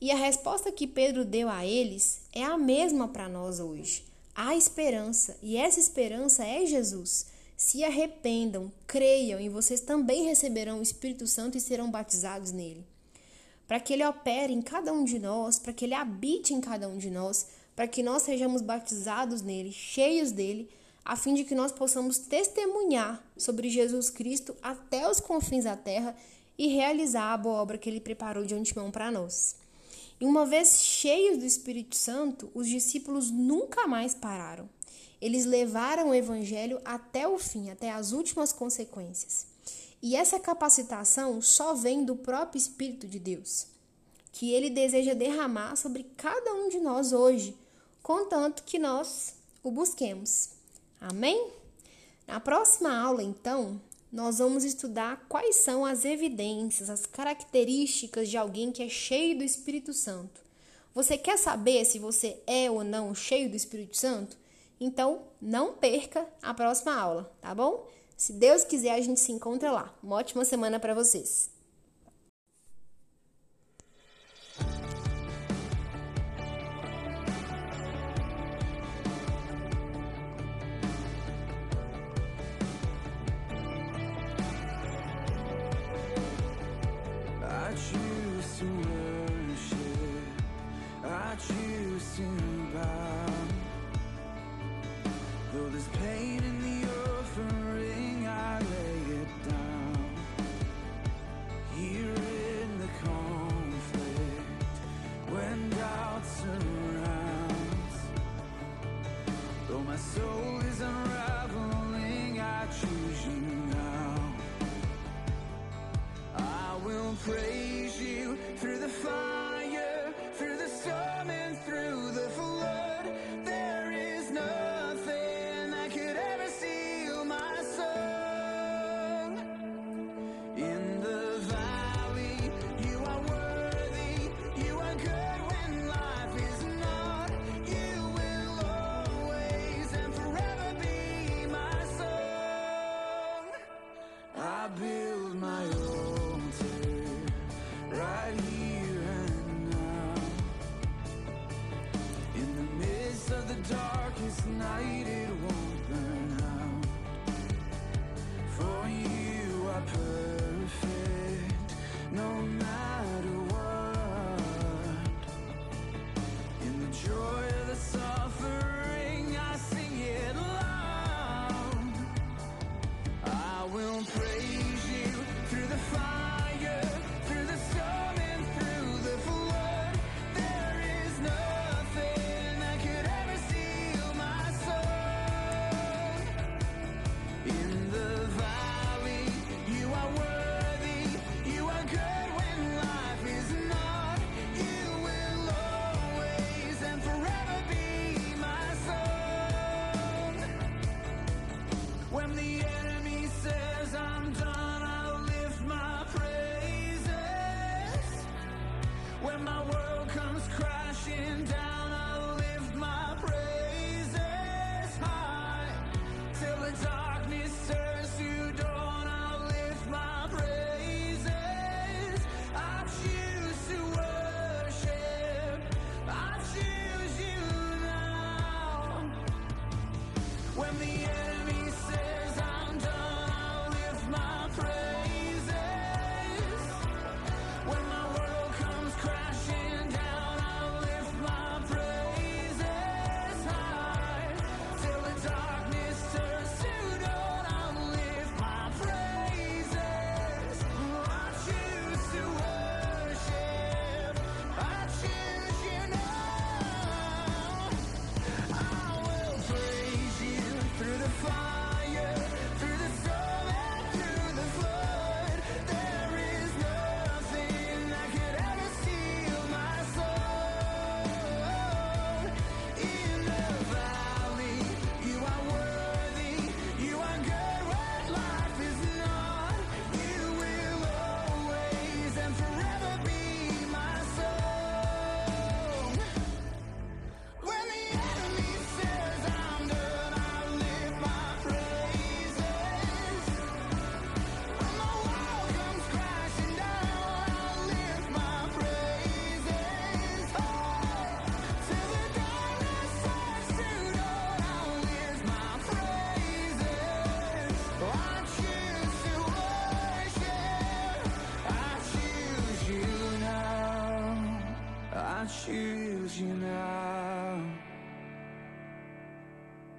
E 0.00 0.10
a 0.10 0.16
resposta 0.16 0.70
que 0.70 0.86
Pedro 0.86 1.24
deu 1.24 1.48
a 1.48 1.64
eles 1.64 2.20
é 2.32 2.42
a 2.42 2.58
mesma 2.58 3.08
para 3.08 3.28
nós 3.28 3.58
hoje. 3.58 4.04
Há 4.34 4.56
esperança, 4.56 5.36
e 5.42 5.56
essa 5.56 5.80
esperança 5.80 6.44
é 6.44 6.66
Jesus. 6.66 7.26
Se 7.56 7.84
arrependam, 7.84 8.70
creiam, 8.86 9.40
e 9.40 9.48
vocês 9.48 9.80
também 9.80 10.24
receberão 10.24 10.78
o 10.78 10.82
Espírito 10.82 11.26
Santo 11.26 11.56
e 11.56 11.60
serão 11.60 11.90
batizados 11.90 12.52
nele. 12.52 12.84
Para 13.66 13.80
que 13.80 13.92
ele 13.92 14.04
opere 14.04 14.52
em 14.52 14.60
cada 14.60 14.92
um 14.92 15.04
de 15.04 15.18
nós, 15.18 15.58
para 15.58 15.72
que 15.72 15.84
ele 15.84 15.94
habite 15.94 16.52
em 16.52 16.60
cada 16.60 16.88
um 16.88 16.98
de 16.98 17.10
nós, 17.10 17.46
para 17.74 17.88
que 17.88 18.02
nós 18.02 18.22
sejamos 18.22 18.60
batizados 18.60 19.40
nele, 19.40 19.72
cheios 19.72 20.32
dele, 20.32 20.68
a 21.04 21.16
fim 21.16 21.34
de 21.34 21.44
que 21.44 21.54
nós 21.54 21.70
possamos 21.70 22.18
testemunhar 22.18 23.22
sobre 23.36 23.68
Jesus 23.68 24.08
Cristo 24.08 24.56
até 24.62 25.08
os 25.08 25.20
confins 25.20 25.64
da 25.64 25.76
terra 25.76 26.16
e 26.56 26.68
realizar 26.68 27.32
a 27.32 27.36
boa 27.36 27.60
obra 27.60 27.76
que 27.76 27.88
ele 27.90 28.00
preparou 28.00 28.44
de 28.44 28.54
antemão 28.54 28.90
para 28.90 29.10
nós. 29.10 29.56
E 30.20 30.24
uma 30.24 30.46
vez 30.46 30.80
cheios 30.80 31.38
do 31.38 31.44
Espírito 31.44 31.96
Santo, 31.96 32.50
os 32.54 32.68
discípulos 32.68 33.30
nunca 33.30 33.86
mais 33.86 34.14
pararam. 34.14 34.68
Eles 35.20 35.44
levaram 35.44 36.10
o 36.10 36.14
evangelho 36.14 36.80
até 36.84 37.26
o 37.26 37.38
fim, 37.38 37.70
até 37.70 37.90
as 37.90 38.12
últimas 38.12 38.52
consequências. 38.52 39.46
E 40.02 40.16
essa 40.16 40.38
capacitação 40.38 41.40
só 41.42 41.74
vem 41.74 42.04
do 42.04 42.14
próprio 42.14 42.58
Espírito 42.58 43.06
de 43.06 43.18
Deus, 43.18 43.66
que 44.32 44.52
ele 44.52 44.70
deseja 44.70 45.14
derramar 45.14 45.76
sobre 45.76 46.04
cada 46.16 46.52
um 46.54 46.68
de 46.68 46.78
nós 46.78 47.12
hoje, 47.12 47.56
contanto 48.02 48.62
que 48.64 48.78
nós 48.78 49.34
o 49.62 49.70
busquemos. 49.70 50.50
Amém? 51.06 51.50
Na 52.26 52.40
próxima 52.40 52.96
aula, 52.98 53.22
então, 53.22 53.78
nós 54.10 54.38
vamos 54.38 54.64
estudar 54.64 55.26
quais 55.28 55.56
são 55.56 55.84
as 55.84 56.06
evidências, 56.06 56.88
as 56.88 57.04
características 57.04 58.30
de 58.30 58.38
alguém 58.38 58.72
que 58.72 58.82
é 58.82 58.88
cheio 58.88 59.36
do 59.36 59.44
Espírito 59.44 59.92
Santo. 59.92 60.40
Você 60.94 61.18
quer 61.18 61.36
saber 61.36 61.84
se 61.84 61.98
você 61.98 62.40
é 62.46 62.70
ou 62.70 62.82
não 62.82 63.14
cheio 63.14 63.50
do 63.50 63.56
Espírito 63.56 63.98
Santo? 63.98 64.38
Então, 64.80 65.22
não 65.42 65.74
perca 65.74 66.26
a 66.42 66.54
próxima 66.54 66.94
aula, 66.94 67.30
tá 67.38 67.54
bom? 67.54 67.86
Se 68.16 68.32
Deus 68.32 68.64
quiser, 68.64 68.92
a 68.92 69.00
gente 69.02 69.20
se 69.20 69.30
encontra 69.30 69.70
lá. 69.70 69.94
Uma 70.02 70.16
ótima 70.16 70.42
semana 70.42 70.80
para 70.80 70.94
vocês. 70.94 71.50